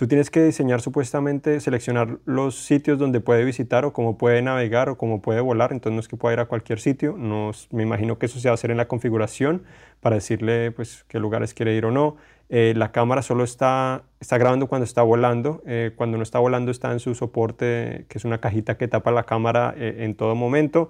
tú 0.00 0.08
tienes 0.08 0.30
que 0.30 0.42
diseñar 0.42 0.80
supuestamente, 0.80 1.60
seleccionar 1.60 2.20
los 2.24 2.56
sitios 2.56 2.98
donde 2.98 3.20
puede 3.20 3.44
visitar 3.44 3.84
o 3.84 3.92
cómo 3.92 4.16
puede 4.16 4.40
navegar 4.40 4.88
o 4.88 4.96
cómo 4.96 5.20
puede 5.20 5.42
volar, 5.42 5.72
entonces 5.72 5.94
no 5.94 6.00
es 6.00 6.08
que 6.08 6.16
pueda 6.16 6.32
ir 6.32 6.40
a 6.40 6.46
cualquier 6.46 6.80
sitio, 6.80 7.16
no, 7.18 7.50
me 7.70 7.82
imagino 7.82 8.18
que 8.18 8.24
eso 8.24 8.40
se 8.40 8.48
va 8.48 8.52
a 8.52 8.54
hacer 8.54 8.70
en 8.70 8.78
la 8.78 8.88
configuración 8.88 9.62
para 10.00 10.14
decirle 10.16 10.70
pues 10.70 11.04
qué 11.06 11.18
lugares 11.18 11.52
quiere 11.52 11.74
ir 11.74 11.84
o 11.84 11.90
no. 11.90 12.16
Eh, 12.48 12.72
la 12.74 12.92
cámara 12.92 13.20
solo 13.20 13.44
está, 13.44 14.04
está 14.20 14.38
grabando 14.38 14.68
cuando 14.68 14.86
está 14.86 15.02
volando, 15.02 15.62
eh, 15.66 15.92
cuando 15.94 16.16
no 16.16 16.22
está 16.22 16.38
volando 16.38 16.70
está 16.70 16.90
en 16.92 16.98
su 16.98 17.14
soporte, 17.14 18.06
que 18.08 18.16
es 18.16 18.24
una 18.24 18.40
cajita 18.40 18.78
que 18.78 18.88
tapa 18.88 19.10
la 19.10 19.24
cámara 19.24 19.74
eh, 19.76 19.96
en 19.98 20.14
todo 20.14 20.34
momento. 20.34 20.88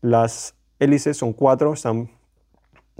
Las 0.00 0.56
hélices 0.80 1.16
son 1.16 1.34
cuatro, 1.34 1.72
están 1.72 2.10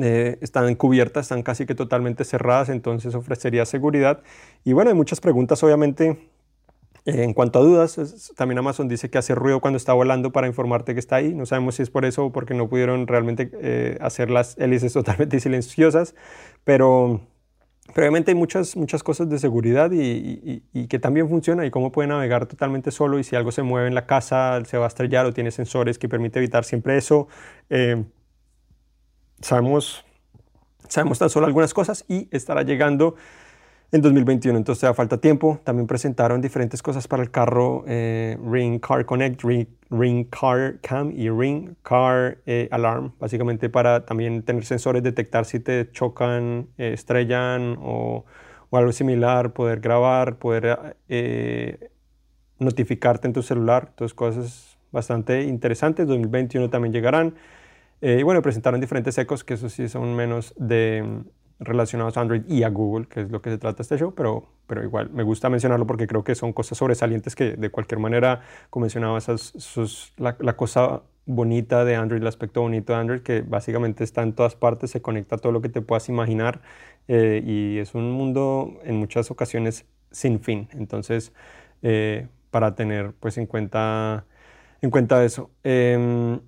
eh, 0.02 0.38
están 0.40 0.74
cubiertas, 0.74 1.26
están 1.26 1.42
casi 1.42 1.66
que 1.66 1.74
totalmente 1.74 2.24
cerradas, 2.24 2.68
entonces 2.68 3.14
ofrecería 3.14 3.64
seguridad. 3.66 4.22
Y 4.64 4.72
bueno, 4.72 4.90
hay 4.90 4.96
muchas 4.96 5.20
preguntas, 5.20 5.62
obviamente, 5.62 6.30
eh, 7.06 7.24
en 7.24 7.32
cuanto 7.32 7.58
a 7.58 7.62
dudas, 7.62 8.32
también 8.36 8.58
Amazon 8.58 8.88
dice 8.88 9.10
que 9.10 9.18
hace 9.18 9.34
ruido 9.34 9.60
cuando 9.60 9.78
está 9.78 9.92
volando 9.92 10.32
para 10.32 10.46
informarte 10.46 10.94
que 10.94 11.00
está 11.00 11.16
ahí. 11.16 11.34
No 11.34 11.46
sabemos 11.46 11.76
si 11.76 11.82
es 11.82 11.90
por 11.90 12.04
eso 12.04 12.26
o 12.26 12.32
porque 12.32 12.54
no 12.54 12.68
pudieron 12.68 13.06
realmente 13.06 13.50
eh, 13.60 13.98
hacer 14.00 14.30
las 14.30 14.58
hélices 14.58 14.92
totalmente 14.94 15.40
silenciosas, 15.40 16.14
pero, 16.64 17.20
obviamente 17.96 18.30
hay 18.30 18.34
muchas, 18.36 18.76
muchas 18.76 19.02
cosas 19.02 19.28
de 19.28 19.38
seguridad 19.38 19.90
y, 19.92 20.62
que 20.88 20.98
también 20.98 21.28
funciona 21.28 21.66
y 21.66 21.70
cómo 21.70 21.92
puede 21.92 22.08
navegar 22.08 22.46
totalmente 22.46 22.90
solo 22.90 23.18
y 23.18 23.24
si 23.24 23.36
algo 23.36 23.52
se 23.52 23.62
mueve 23.62 23.88
en 23.88 23.94
la 23.94 24.06
casa 24.06 24.62
se 24.64 24.78
va 24.78 24.84
a 24.84 24.88
estrellar 24.88 25.26
o 25.26 25.32
tiene 25.32 25.50
sensores 25.50 25.98
que 25.98 26.08
permite 26.08 26.38
evitar 26.38 26.64
siempre 26.64 26.96
eso 26.96 27.28
sabemos, 29.40 30.04
sabemos 30.88 31.18
tan 31.18 31.30
solo 31.30 31.46
algunas 31.46 31.74
cosas 31.74 32.04
y 32.08 32.28
estará 32.30 32.62
llegando 32.62 33.16
en 33.92 34.02
2021, 34.02 34.56
entonces 34.56 34.82
da 34.82 34.94
falta 34.94 35.18
tiempo. 35.18 35.60
También 35.64 35.86
presentaron 35.86 36.40
diferentes 36.40 36.82
cosas 36.82 37.08
para 37.08 37.22
el 37.22 37.30
carro 37.30 37.84
eh, 37.88 38.38
Ring 38.44 38.78
Car 38.78 39.04
Connect, 39.04 39.42
Ring, 39.42 40.26
Car 40.30 40.78
Cam 40.80 41.10
y 41.10 41.28
Ring 41.28 41.74
Car 41.82 42.38
eh, 42.46 42.68
Alarm, 42.70 43.12
básicamente 43.18 43.68
para 43.68 44.04
también 44.04 44.42
tener 44.42 44.64
sensores, 44.64 45.02
detectar 45.02 45.44
si 45.44 45.58
te 45.58 45.90
chocan, 45.90 46.68
eh, 46.78 46.92
estrellan 46.92 47.76
o, 47.80 48.24
o, 48.70 48.76
algo 48.76 48.92
similar, 48.92 49.52
poder 49.52 49.80
grabar, 49.80 50.36
poder 50.36 50.96
notificarte 52.60 53.26
en 53.26 53.32
tu 53.32 53.42
celular, 53.42 53.86
entonces 53.90 54.14
cosas 54.14 54.78
bastante 54.92 55.42
interesantes. 55.42 56.06
2021 56.06 56.70
también 56.70 56.92
llegarán. 56.92 57.34
Eh, 58.00 58.18
y 58.20 58.22
bueno, 58.22 58.42
presentaron 58.42 58.80
diferentes 58.80 59.16
ecos, 59.18 59.44
que 59.44 59.54
eso 59.54 59.68
sí 59.68 59.88
son 59.88 60.14
menos 60.16 60.54
de, 60.56 61.02
mm, 61.02 61.64
relacionados 61.64 62.16
a 62.16 62.22
Android 62.22 62.42
y 62.48 62.62
a 62.62 62.70
Google, 62.70 63.06
que 63.06 63.20
es 63.22 63.30
lo 63.30 63.42
que 63.42 63.50
se 63.50 63.58
trata 63.58 63.82
este 63.82 63.98
show, 63.98 64.14
pero, 64.14 64.48
pero 64.66 64.82
igual 64.82 65.10
me 65.10 65.22
gusta 65.22 65.50
mencionarlo 65.50 65.86
porque 65.86 66.06
creo 66.06 66.24
que 66.24 66.34
son 66.34 66.52
cosas 66.52 66.78
sobresalientes 66.78 67.36
que 67.36 67.56
de 67.56 67.70
cualquier 67.70 68.00
manera, 68.00 68.40
como 68.70 68.84
mencionaba, 68.84 69.18
esas, 69.18 70.12
la, 70.16 70.36
la, 70.40 70.56
cosa 70.56 71.02
bonita 71.26 71.84
de 71.84 71.96
Android, 71.96 72.22
el 72.22 72.26
aspecto 72.28 72.62
bonito 72.62 72.92
de 72.94 72.98
Android, 72.98 73.20
que 73.20 73.42
básicamente 73.42 74.04
está 74.04 74.22
en 74.22 74.32
todas 74.34 74.56
partes, 74.56 74.90
se 74.90 75.02
conecta 75.02 75.36
a 75.36 75.38
todo 75.38 75.52
lo 75.52 75.60
que 75.60 75.68
te 75.68 75.82
puedas 75.82 76.08
imaginar 76.08 76.62
eh, 77.08 77.42
y 77.44 77.78
es 77.78 77.94
un 77.94 78.10
mundo 78.12 78.80
en 78.84 78.96
muchas 78.96 79.30
ocasiones 79.30 79.86
sin 80.10 80.40
fin. 80.40 80.68
Entonces, 80.72 81.32
eh, 81.82 82.28
para 82.50 82.74
tener 82.74 83.14
pues 83.20 83.38
en 83.38 83.46
cuenta, 83.46 84.24
en 84.82 84.90
cuenta 84.90 85.24
eso. 85.24 85.50
Em, 85.62 86.40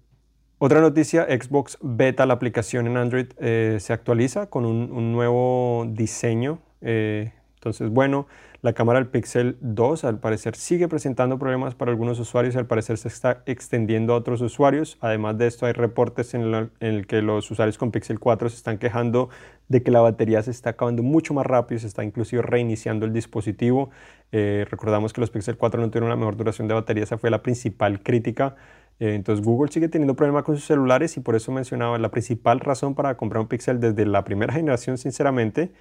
otra 0.64 0.81
noticia, 0.81 1.25
Xbox 1.25 1.77
Beta, 1.83 2.25
la 2.25 2.35
aplicación 2.35 2.87
en 2.87 2.96
Android, 2.96 3.27
eh, 3.40 3.79
se 3.81 3.92
actualiza 3.92 4.46
con 4.46 4.64
un, 4.64 5.12
nuevo 5.12 5.88
diseño. 5.88 6.61
Eh, 6.83 7.33
entonces, 7.57 7.90
bueno, 7.90 8.29
la 8.61 8.72
cámara 8.72 9.01
del 9.01 9.09
Pixel 9.09 9.57
2 9.61 10.05
al 10.05 10.20
parecer 10.20 10.55
sigue 10.55 10.87
presentando 10.87 11.37
problemas 11.37 11.75
para 11.75 11.90
algunos 11.90 12.20
usuarios 12.20 12.55
y 12.55 12.59
al 12.59 12.66
parecer 12.66 12.96
se 12.96 13.09
está 13.09 13.42
extendiendo 13.46 14.12
a 14.12 14.16
otros 14.18 14.40
usuarios. 14.40 14.98
Además 15.01 15.37
de 15.37 15.48
esto, 15.48 15.66
hay 15.66 15.72
reportes 15.72 16.33
en, 16.35 16.70
el 16.79 17.09
que 17.09 17.22
los 17.22 17.51
usuarios 17.51 17.77
con 17.77 17.90
Pixel 17.90 18.20
4 18.20 18.48
se 18.48 18.55
están 18.55 18.79
quejando 18.79 19.31
de 19.66 19.83
que 19.83 19.90
la 19.90 20.01
batería 20.01 20.44
se 20.44 20.53
está 20.53 20.70
acabando 20.70 21.03
mucho 21.03 21.35
más 21.35 21.44
rápido, 21.44 21.81
se 21.81 21.88
está 21.88 22.05
inclusive 22.05 22.40
reiniciando 22.40 23.05
el 23.05 23.12
dispositivo. 23.12 23.90
Eh, 24.31 24.64
recordamos 24.70 25.12
que 25.12 25.20
los 25.20 25.31
Pixel 25.31 25.57
4 25.57 25.81
no 25.81 25.90
tuvieron 25.90 26.11
la 26.11 26.16
mejor 26.16 26.37
duración 26.37 26.68
de 26.68 26.75
batería, 26.75 27.03
esa 27.03 27.18
fue 27.18 27.31
la 27.31 27.42
principal 27.42 28.01
crítica. 28.05 28.55
Eh, 29.03 29.17
entonces 29.17 29.45
Google 29.45 29.73
sigue 29.73 29.88
teniendo 29.88 30.15
problemas 30.15 30.45
con 30.45 30.55
sus 30.57 30.65
celulares 30.65 31.17
y 31.17 31.21
por 31.21 31.35
eso 31.35 31.51
mencionaba 31.51 31.99
la 31.99 32.12
principal 32.12 32.61
razón 32.61 32.95
para 32.95 33.17
comprar 33.17 33.41
un 33.41 33.49
Pixel 33.49 33.81
desde 33.81 34.07
la 34.07 34.23
primera 34.23 34.53
generación, 34.53 34.97
sinceramente, 34.97 35.73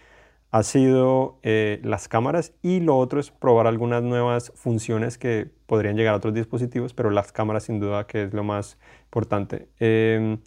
ha 0.50 0.64
sido 0.64 1.38
eh, 1.44 1.80
las 1.84 2.08
cámaras 2.08 2.54
y 2.64 2.80
lo 2.80 2.98
otro 2.98 3.20
es 3.20 3.30
probar 3.30 3.68
algunas 3.68 4.02
nuevas 4.02 4.52
funciones 4.56 5.20
que 5.20 5.52
podrían 5.68 5.98
llegar 5.98 6.16
a 6.16 6.18
otros 6.18 6.34
dispositivos, 6.34 6.96
pero 6.96 7.12
las 7.12 7.32
cámaras 7.32 7.66
sin 7.66 7.80
duda 7.80 8.08
que 8.08 8.24
es 8.24 8.34
lo 8.34 8.44
más 8.44 8.80
importante. 9.06 9.68
Em, 9.80 10.40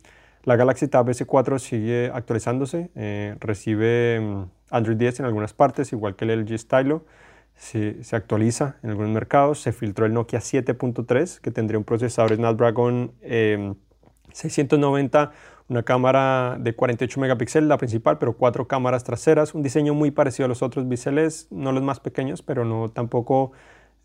la 0.42 0.56
Galaxy 0.56 0.88
Tab 0.88 1.08
S4 1.08 1.60
sigue 1.60 2.10
actualizándose, 2.12 2.90
eh, 2.96 3.36
recibe 3.38 4.18
mm, 4.20 4.50
Android 4.70 4.96
10 4.96 5.20
en 5.20 5.26
algunas 5.26 5.54
partes, 5.54 5.92
igual 5.92 6.16
que 6.16 6.24
el 6.24 6.40
LG 6.40 6.58
Stylo 6.58 7.04
se, 7.56 7.96
actualiza 8.12 8.76
en 8.82 8.90
algunos 8.90 9.12
mercados. 9.12 9.60
Se 9.60 9.72
filtró 9.72 10.06
el 10.06 10.14
Nokia 10.14 10.40
7.3 10.40 11.40
que 11.40 11.50
tendría 11.50 11.78
un 11.78 11.84
procesador 11.84 12.34
Snapdragon 12.36 13.12
690, 14.32 15.22
em, 15.22 15.30
una 15.68 15.82
cámara 15.82 16.56
de 16.60 16.74
48 16.74 17.20
megapíxeles, 17.20 17.68
la 17.68 17.78
principal, 17.78 18.18
pero 18.18 18.36
cuatro 18.36 18.68
cámaras 18.68 19.04
traseras. 19.04 19.54
Un 19.54 19.62
diseño 19.62 19.94
muy 19.94 20.10
parecido 20.10 20.44
a 20.44 20.48
los 20.48 20.62
otros 20.62 20.86
biseles, 20.88 21.48
no 21.50 21.72
los 21.72 21.82
más 21.82 22.00
pequeños, 22.00 22.42
pero 22.42 22.64
no 22.64 22.90
tampoco 22.90 23.52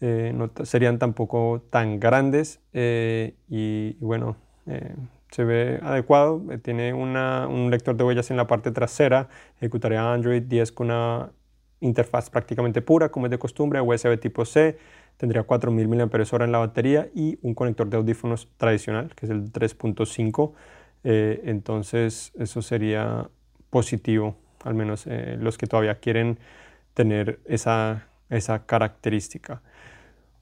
eh, 0.02 0.32
no 0.34 0.50
serían 0.64 1.00
tampoco 1.00 1.62
tan 1.70 2.00
grandes. 2.00 2.62
Eh, 2.74 3.36
y, 3.50 3.94
bueno, 4.00 4.38
eh, 4.66 4.96
se 5.32 5.44
ve 5.44 5.80
adecuado. 5.84 6.42
tiene 6.64 6.94
un 6.94 7.70
lector 7.70 7.96
de 7.96 8.04
huellas 8.04 8.32
en 8.32 8.38
la 8.38 8.48
parte 8.48 8.72
trasera. 8.72 9.30
Ejecutaría 9.58 10.14
Android 10.14 10.44
10 10.44 10.72
con 10.72 10.88
una 10.88 11.32
interfaz 11.82 12.30
prácticamente 12.30 12.82
pura, 12.82 13.10
como 13.10 13.26
es 13.26 13.32
de 13.32 13.40
costumbre, 13.40 13.82
USB 13.82 14.20
tipo 14.20 14.46
C, 14.46 14.78
tendría 15.18 15.44
4000 15.44 15.88
mAh 15.88 16.44
en 16.44 16.52
la 16.52 16.60
batería 16.60 17.10
y 17.14 17.38
un 17.42 17.54
conector 17.54 17.90
de 17.90 17.98
audífonos 17.98 18.48
tradicional, 18.58 19.14
que 19.16 19.26
es 19.26 19.32
el 19.32 19.52
3.5. 19.52 20.54
Eh, 21.04 21.42
entonces, 21.46 22.32
eso 22.38 22.62
sería 22.62 23.30
positivo, 23.70 24.36
al 24.64 24.76
menos 24.76 25.08
eh, 25.08 25.38
los 25.40 25.58
que 25.58 25.68
todavía 25.68 25.96
quieren 25.96 26.40
tener 26.94 27.40
esa, 27.46 28.08
esa 28.30 28.66
característica. 28.66 29.62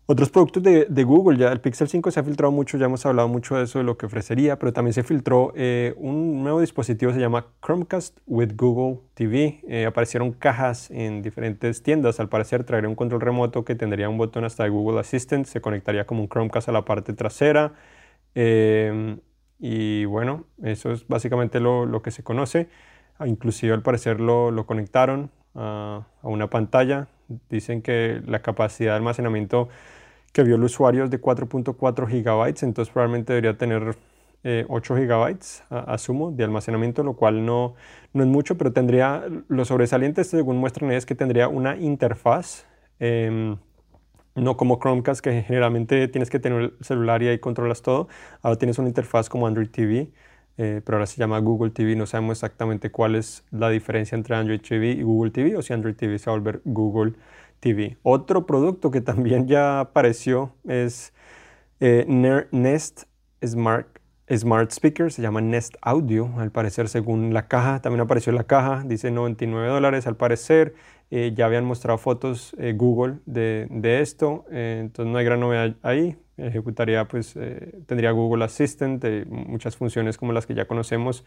Otros 0.09 0.29
productos 0.29 0.63
de, 0.63 1.03
Google, 1.03 1.37
ya 1.37 1.51
el 1.51 1.59
Pixel 1.59 1.89
5 1.89 2.11
se 2.11 2.21
ha 2.21 2.23
filtrado 2.23 2.49
mucho, 2.49 2.77
ya 2.77 2.85
hemos 2.85 3.05
hablado 3.05 3.27
mucho 3.27 3.57
de 3.57 3.65
eso, 3.65 3.79
de 3.79 3.83
lo 3.83 3.97
que 3.97 4.05
ofrecería, 4.05 4.57
pero 4.57 4.71
también 4.71 4.93
se 4.93 5.03
filtró 5.03 5.51
eh, 5.53 5.95
un 5.97 6.43
nuevo 6.43 6.61
dispositivo, 6.61 7.11
se 7.11 7.19
llama 7.19 7.47
Chromecast 7.61 8.17
with 8.25 8.53
Google 8.55 9.01
TV. 9.15 9.59
Eh, 9.67 9.85
aparecieron 9.85 10.31
cajas 10.31 10.89
en 10.91 11.21
diferentes 11.21 11.83
tiendas, 11.83 12.21
al 12.21 12.29
parecer 12.29 12.63
traería 12.63 12.87
un 12.87 12.95
control 12.95 13.19
remoto 13.19 13.65
que 13.65 13.75
tendría 13.75 14.07
un 14.07 14.17
botón 14.17 14.45
hasta 14.45 14.63
de 14.63 14.69
Google 14.69 14.97
Assistant, 15.01 15.45
se 15.45 15.59
conectaría 15.59 16.05
como 16.05 16.21
un 16.21 16.29
Chromecast 16.29 16.69
a 16.69 16.71
la 16.71 16.85
parte 16.85 17.11
trasera. 17.11 17.73
Em, 18.33 19.19
y 19.59 20.05
bueno, 20.05 20.45
eso 20.63 20.93
es 20.93 21.05
básicamente 21.05 21.59
lo, 21.59 22.01
que 22.01 22.11
se 22.11 22.23
conoce. 22.23 22.69
Inclusive 23.25 23.73
al 23.73 23.81
parecer 23.81 24.21
lo, 24.21 24.51
lo 24.51 24.65
conectaron 24.65 25.31
a, 25.53 26.07
a 26.21 26.27
una 26.29 26.49
pantalla. 26.49 27.09
Dicen 27.49 27.81
que 27.81 28.21
la 28.25 28.41
capacidad 28.41 28.91
de 28.91 28.97
almacenamiento 28.97 29.67
que 30.37 30.43
vio 30.43 30.55
el 30.55 30.63
usuario 30.63 31.03
es 31.05 31.09
de 31.09 31.19
4.4 31.19 32.07
gigabytes, 32.07 32.61
entonces 32.61 32.93
probablemente 32.93 33.33
debería 33.33 33.57
tener 33.57 33.97
8 34.43 34.95
eh, 34.95 34.99
gigabytes, 35.01 35.63
asumo, 35.71 36.31
de 36.31 36.43
almacenamiento, 36.43 37.01
lo 37.01 37.13
cual 37.13 37.43
no, 37.43 37.73
no 38.13 38.21
es 38.21 38.29
mucho, 38.29 38.55
pero 38.55 38.71
tendría, 38.71 39.23
lo 39.47 39.65
sobresaliente, 39.65 40.23
según 40.23 40.57
muestran, 40.57 40.91
es 40.91 41.07
que 41.07 41.15
tendría 41.15 41.47
una 41.47 41.75
interfaz, 41.77 42.67
em, 42.99 43.57
no 44.35 44.57
como 44.57 44.77
Chromecast, 44.77 45.21
que 45.21 45.41
generalmente 45.41 46.07
tienes 46.07 46.29
que 46.29 46.37
tener 46.37 46.61
el 46.61 46.73
celular 46.81 47.23
y 47.23 47.29
ahí 47.29 47.39
controlas 47.39 47.81
todo, 47.81 48.07
ahora 48.43 48.59
tienes 48.59 48.77
una 48.77 48.89
interfaz 48.89 49.29
como 49.29 49.47
Android 49.47 49.71
TV, 49.71 50.11
pero 50.55 50.97
ahora 50.97 51.07
se 51.07 51.17
llama 51.17 51.39
Google 51.39 51.69
TV. 51.69 51.95
No 51.95 52.07
sabemos 52.07 52.37
exactamente 52.39 52.89
cuál 52.89 53.15
es 53.15 53.43
la 53.51 53.69
diferencia 53.69 54.15
entre 54.15 54.35
Android 54.35 54.59
TV 54.59 54.91
y 54.91 55.03
Google 55.03 55.29
TV 55.29 55.55
o 55.55 55.61
si 55.61 55.71
Android 55.73 55.95
TV 55.95 56.17
se 56.17 56.31
va 56.31 56.35
a 56.35 56.39
volver 56.39 56.61
Google 56.65 57.13
TV. 57.59 57.97
Otro 58.03 58.45
producto 58.45 58.91
que 58.91 59.01
también 59.01 59.47
ya 59.47 59.79
apareció 59.79 60.53
es 60.65 61.13
Nest 61.79 63.03
Smart 63.45 63.97
Smart 64.29 64.71
Speaker, 64.71 65.11
se 65.11 65.21
llama 65.21 65.39
Nest 65.39 65.75
Audio, 65.81 66.33
al 66.37 66.51
parecer 66.51 66.89
según 66.89 67.33
la 67.33 67.47
caja, 67.47 67.81
también 67.81 68.01
apareció 68.01 68.33
la 68.33 68.43
caja, 68.43 68.83
dice 68.85 69.09
99 69.09 69.69
dólares 69.69 70.05
al 70.05 70.17
parecer, 70.17 70.75
eh, 71.11 71.31
ya 71.33 71.45
habían 71.45 71.63
mostrado 71.63 71.97
fotos 71.97 72.53
eh, 72.59 72.73
Google 72.75 73.19
de, 73.25 73.99
esto, 74.01 74.45
eh, 74.51 74.79
entonces 74.81 75.11
no 75.11 75.17
hay 75.17 75.23
gran 75.23 75.39
novedad 75.39 75.75
ahí, 75.81 76.17
ejecutaría 76.35 77.07
pues, 77.07 77.35
tendría 77.85 78.11
Google 78.11 78.43
Assistant, 78.43 79.03
muchas 79.27 79.77
funciones 79.77 80.17
como 80.17 80.33
las 80.33 80.45
que 80.45 80.53
ya 80.53 80.65
conocemos 80.65 81.25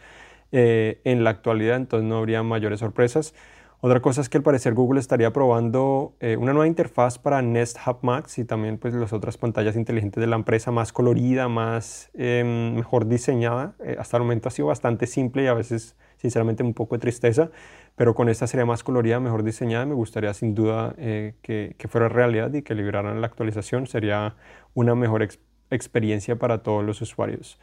en 0.52 1.24
la 1.24 1.30
actualidad, 1.30 1.76
entonces 1.76 2.08
no 2.08 2.18
habría 2.18 2.42
mayores 2.42 2.80
sorpresas. 2.80 3.34
Otra 3.82 4.00
cosa 4.02 4.20
es 4.20 4.28
que 4.28 4.36
al 4.36 4.42
parecer 4.42 4.74
Google 4.74 5.00
estaría 5.00 5.32
probando 5.32 6.14
eh, 6.20 6.36
una 6.36 6.52
nueva 6.52 6.66
interfaz 6.66 7.18
para 7.18 7.40
Nest 7.40 7.78
Hub 7.86 8.00
Max 8.02 8.36
y 8.38 8.44
también 8.44 8.76
pues 8.76 8.92
las 8.92 9.14
otras 9.14 9.38
pantallas 9.38 9.74
inteligentes 9.74 10.20
de 10.20 10.26
la 10.26 10.36
empresa 10.36 10.70
más 10.70 10.92
colorida, 10.92 11.48
más 11.48 12.10
em, 12.12 12.74
mejor 12.74 13.06
diseñada. 13.06 13.74
Eh, 13.82 13.96
hasta 13.98 14.18
el 14.18 14.24
momento 14.24 14.48
ha 14.48 14.50
sido 14.50 14.68
bastante 14.68 15.06
simple 15.06 15.44
y 15.44 15.46
a 15.46 15.54
veces 15.54 15.96
sinceramente 16.18 16.62
un 16.62 16.74
poco 16.74 16.94
de 16.96 16.98
tristeza, 16.98 17.50
pero 17.96 18.14
con 18.14 18.28
esta 18.28 18.46
sería 18.46 18.66
más 18.66 18.84
colorida, 18.84 19.18
mejor 19.18 19.44
diseñada. 19.44 19.86
Me 19.86 19.94
gustaría 19.94 20.34
sin 20.34 20.54
duda 20.54 20.94
eh, 20.98 21.36
que, 21.40 21.74
que, 21.78 21.88
fuera 21.88 22.10
realidad 22.10 22.52
y 22.52 22.60
que 22.60 22.74
liberaran 22.74 23.22
la 23.22 23.28
actualización. 23.28 23.86
Sería 23.86 24.36
una 24.74 24.94
mejor 24.94 25.26
experiencia 25.70 26.36
para 26.36 26.62
todos 26.62 26.84
los 26.84 27.00
usuarios. 27.00 27.58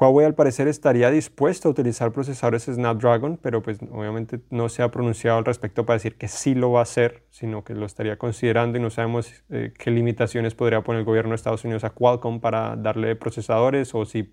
Huawei 0.00 0.24
al 0.24 0.34
parecer 0.34 0.66
estaría 0.66 1.10
dispuesto 1.10 1.68
a 1.68 1.72
utilizar 1.72 2.10
procesadores 2.10 2.64
Snapdragon, 2.64 3.36
pero 3.36 3.60
pues 3.60 3.80
obviamente 3.92 4.40
no 4.48 4.70
se 4.70 4.82
ha 4.82 4.90
pronunciado 4.90 5.36
al 5.36 5.44
respecto 5.44 5.84
para 5.84 5.96
decir 5.96 6.16
que 6.16 6.26
sí 6.26 6.54
lo 6.54 6.72
va 6.72 6.80
a 6.80 6.84
hacer, 6.84 7.24
sino 7.28 7.64
que 7.64 7.74
lo 7.74 7.84
estaría 7.84 8.16
considerando 8.16 8.78
y 8.78 8.80
no 8.80 8.88
sabemos 8.88 9.44
eh, 9.50 9.74
qué 9.76 9.90
limitaciones 9.90 10.54
podría 10.54 10.80
poner 10.80 11.00
el 11.00 11.04
gobierno 11.04 11.30
de 11.30 11.36
Estados 11.36 11.64
Unidos 11.64 11.84
a 11.84 11.90
Qualcomm 11.90 12.40
para 12.40 12.76
darle 12.76 13.14
procesadores 13.14 13.94
o 13.94 14.06
si 14.06 14.32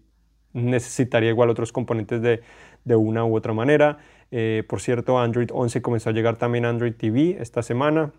necesitaría 0.54 1.32
igual 1.32 1.50
otros 1.50 1.74
componentes 1.74 2.22
de, 2.22 2.44
de 2.86 2.96
una 2.96 3.26
u 3.26 3.36
otra 3.36 3.52
manera. 3.52 3.98
Eh, 4.32 4.64
por 4.70 4.80
cierto, 4.80 5.20
Android 5.20 5.50
11 5.52 5.82
comenzó 5.82 6.12
a 6.12 6.14
llegar 6.14 6.38
también 6.38 6.64
a 6.64 6.70
Android 6.70 6.94
TV 6.94 7.42
esta 7.42 7.62
semana. 7.62 8.14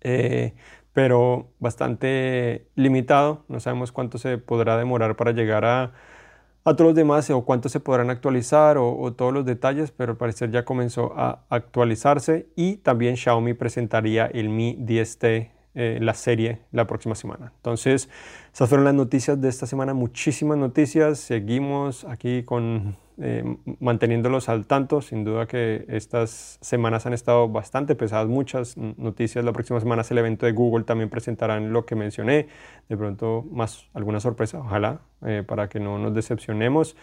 Eh, 0.00 0.54
pero 0.92 1.52
bastante 1.60 2.66
limitado, 2.74 3.44
no 3.48 3.60
sabemos 3.60 3.92
cuánto 3.92 4.18
se 4.18 4.38
podrá 4.38 4.76
demorar 4.78 5.14
para 5.14 5.30
llegar 5.30 5.64
a, 5.64 5.92
a 6.66 6.74
todos 6.74 6.88
los 6.88 6.94
demás 6.96 7.30
o 7.30 7.44
cuánto 7.44 7.68
se 7.68 7.78
podrán 7.78 8.10
actualizar 8.10 8.76
o, 8.76 9.12
todos 9.12 9.32
los 9.32 9.46
detalles, 9.46 9.92
pero 9.92 10.12
al 10.12 10.18
parecer 10.18 10.50
ya 10.50 10.64
comenzó 10.64 11.12
a 11.16 11.44
actualizarse 11.48 12.48
y 12.56 12.78
también 12.78 13.16
Xiaomi 13.16 13.54
presentaría 13.54 14.26
el 14.26 14.48
Mi 14.48 14.76
10T, 14.76 15.52
eh, 15.76 15.98
la 16.00 16.14
serie, 16.14 16.62
la 16.72 16.88
próxima 16.88 17.14
semana. 17.14 17.52
Entonces, 17.54 18.08
esas 18.52 18.68
fueron 18.68 18.84
las 18.84 18.94
noticias 18.94 19.40
de 19.40 19.48
esta 19.48 19.66
semana, 19.66 19.94
muchísimas 19.94 20.58
noticias, 20.58 21.20
seguimos 21.20 22.04
aquí 22.04 22.42
con 22.42 22.96
eh, 23.18 23.56
manteniéndolos 23.80 24.50
al 24.50 24.66
tanto. 24.66 25.00
Sin 25.00 25.24
duda 25.24 25.46
que 25.46 25.86
estas 25.88 26.58
semanas 26.60 27.06
han 27.06 27.14
estado 27.14 27.48
bastante 27.48 27.94
pesadas, 27.94 28.28
muchas 28.28 28.76
noticias. 28.76 29.44
La 29.44 29.52
próxima 29.52 29.80
semana 29.80 30.02
es 30.02 30.10
el 30.10 30.18
evento 30.18 30.44
de 30.46 30.52
Google, 30.52 30.84
también 30.84 31.08
presentarán 31.08 31.72
lo 31.72 31.86
que 31.86 31.94
mencioné. 31.94 32.48
De 32.88 32.96
pronto 32.96 33.44
más 33.50 33.86
alguna 33.94 34.20
sorpresa, 34.20 34.58
ojalá, 34.58 35.00
eh, 35.24 35.42
para 35.46 35.68
que 35.68 35.80
no 35.80 35.98
nos 35.98 36.14
decepcionemos. 36.14 36.96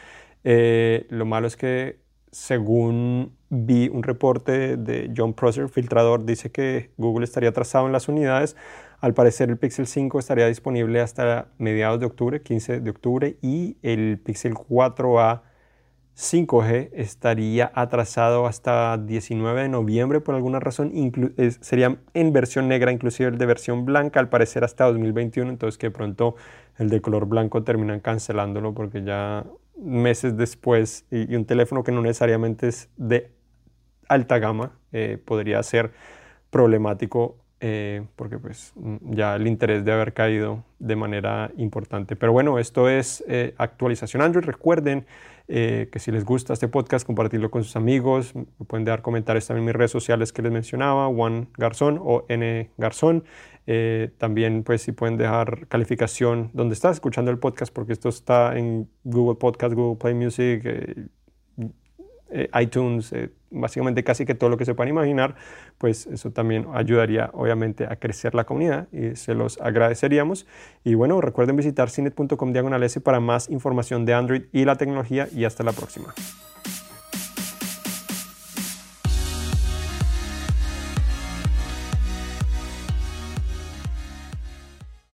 Eh, 0.43 1.07
lo 1.09 1.25
malo 1.25 1.47
es 1.47 1.57
que 1.57 1.99
según 2.31 3.36
vi 3.53 3.89
un 3.89 4.03
reporte 4.03 4.77
de 4.77 5.11
John 5.15 5.33
Prosser, 5.33 5.69
filtrador, 5.69 6.25
dice 6.25 6.51
que 6.51 6.91
Google 6.97 7.23
estaría 7.23 7.49
atrasado 7.49 7.85
en 7.85 7.91
las 7.91 8.07
unidades. 8.07 8.55
Al 8.99 9.13
parecer 9.13 9.49
el 9.49 9.57
Pixel 9.57 9.85
5 9.85 10.17
estaría 10.17 10.47
disponible 10.47 11.01
hasta 11.01 11.47
mediados 11.57 11.99
de 11.99 12.05
octubre, 12.05 12.41
15 12.41 12.79
de 12.79 12.89
octubre, 12.89 13.37
y 13.41 13.77
el 13.83 14.19
Pixel 14.19 14.53
4A 14.53 15.41
5G 16.15 16.89
estaría 16.93 17.71
atrasado 17.73 18.45
hasta 18.45 18.97
19 18.97 19.63
de 19.63 19.69
noviembre 19.69 20.21
por 20.21 20.35
alguna 20.35 20.59
razón, 20.59 20.91
sería 21.61 21.97
en 22.13 22.33
versión 22.33 22.67
negra, 22.67 22.91
inclusive 22.91 23.29
el 23.29 23.37
de 23.37 23.45
versión 23.45 23.85
blanca, 23.85 24.19
al 24.19 24.29
parecer 24.29 24.63
hasta 24.63 24.85
2021, 24.85 25.49
entonces 25.49 25.77
que 25.77 25.91
pronto 25.91 26.35
el 26.77 26.89
de 26.89 27.01
color 27.01 27.25
blanco 27.25 27.63
terminan 27.63 27.99
cancelándolo 27.99 28.73
porque 28.73 29.03
ya 29.03 29.45
meses 29.75 30.37
después 30.37 31.05
y, 31.09 31.35
un 31.35 31.45
teléfono 31.45 31.83
que 31.83 31.91
no 31.91 32.01
necesariamente 32.01 32.67
es 32.67 32.89
de 32.97 33.31
alta 34.13 34.39
gama 34.39 34.71
eh, 34.91 35.17
podría 35.23 35.62
ser 35.63 35.91
problemático 36.49 37.38
eh, 37.60 38.06
porque 38.15 38.38
pues 38.38 38.73
ya 39.02 39.36
el 39.36 39.47
interés 39.47 39.86
de 39.86 39.91
haber 39.93 40.13
caído 40.13 40.65
de 40.80 40.95
manera 40.95 41.49
importante. 41.58 42.15
Pero 42.15 42.34
bueno, 42.34 42.60
esto 42.60 42.89
es 42.89 43.23
eh, 43.28 43.56
actualización 43.58 44.21
Android. 44.21 44.45
Recuerden 44.45 45.06
que 45.45 45.99
si 45.99 46.10
les 46.10 46.23
gusta 46.23 46.54
este 46.54 46.69
podcast, 46.69 47.06
compartirlo 47.06 47.52
con 47.52 47.65
sus 47.65 47.76
amigos. 47.76 48.34
Pueden 48.65 48.86
dar 48.86 49.02
comentarios 49.02 49.45
también 49.45 49.63
en 49.63 49.65
mis 49.67 49.76
redes 49.76 49.91
sociales 49.91 50.32
que 50.32 50.41
les 50.41 50.54
mencionaba, 50.54 51.08
Juan 51.08 51.49
Garzón 51.58 51.99
o 52.02 52.26
N 52.30 52.69
Garzón. 52.78 53.26
También 54.17 54.63
pues 54.63 54.84
si 54.84 54.93
pueden 54.93 55.17
dejar 55.17 55.67
calificación 55.67 56.49
donde 56.54 56.73
estás 56.73 56.93
escuchando 56.93 57.30
el 57.30 57.39
podcast, 57.39 57.73
porque 57.73 57.91
esto 57.91 58.08
está 58.08 58.58
en 58.58 58.89
Google 59.04 59.38
Podcast, 59.38 59.73
Google 59.73 59.99
Play 59.99 60.13
Music, 60.13 60.63
eh, 62.34 62.50
iTunes, 62.60 63.13
eh, 63.13 63.30
básicamente 63.52 64.04
casi 64.04 64.26
que 64.26 64.34
todo 64.34 64.50
lo 64.50 64.58
que 64.58 64.65
se 64.65 64.74
puedan 64.74 64.89
imaginar, 64.89 65.36
pues 65.78 66.08
eso 66.08 66.32
también 66.32 66.67
ayudaría 66.74 67.30
obviamente 67.34 67.86
a 67.86 67.96
crecer 67.96 68.34
la 68.34 68.43
comunidad 68.43 68.88
y 68.91 69.15
se 69.15 69.36
los 69.36 69.62
agradeceríamos. 69.62 70.48
Y 70.84 70.96
bueno, 70.96 71.22
recuerden 71.22 71.56
visitar 71.56 71.89
cinet.com 71.89 72.52
diagonal 72.52 72.84
para 73.04 73.19
más 73.19 73.50
información 73.50 74.06
de 74.06 74.13
Android 74.13 74.43
y 74.52 74.65
la 74.65 74.76
tecnología 74.76 75.28
y 75.32 75.46
hasta 75.46 75.63
la 75.63 75.72
próxima. 75.72 76.13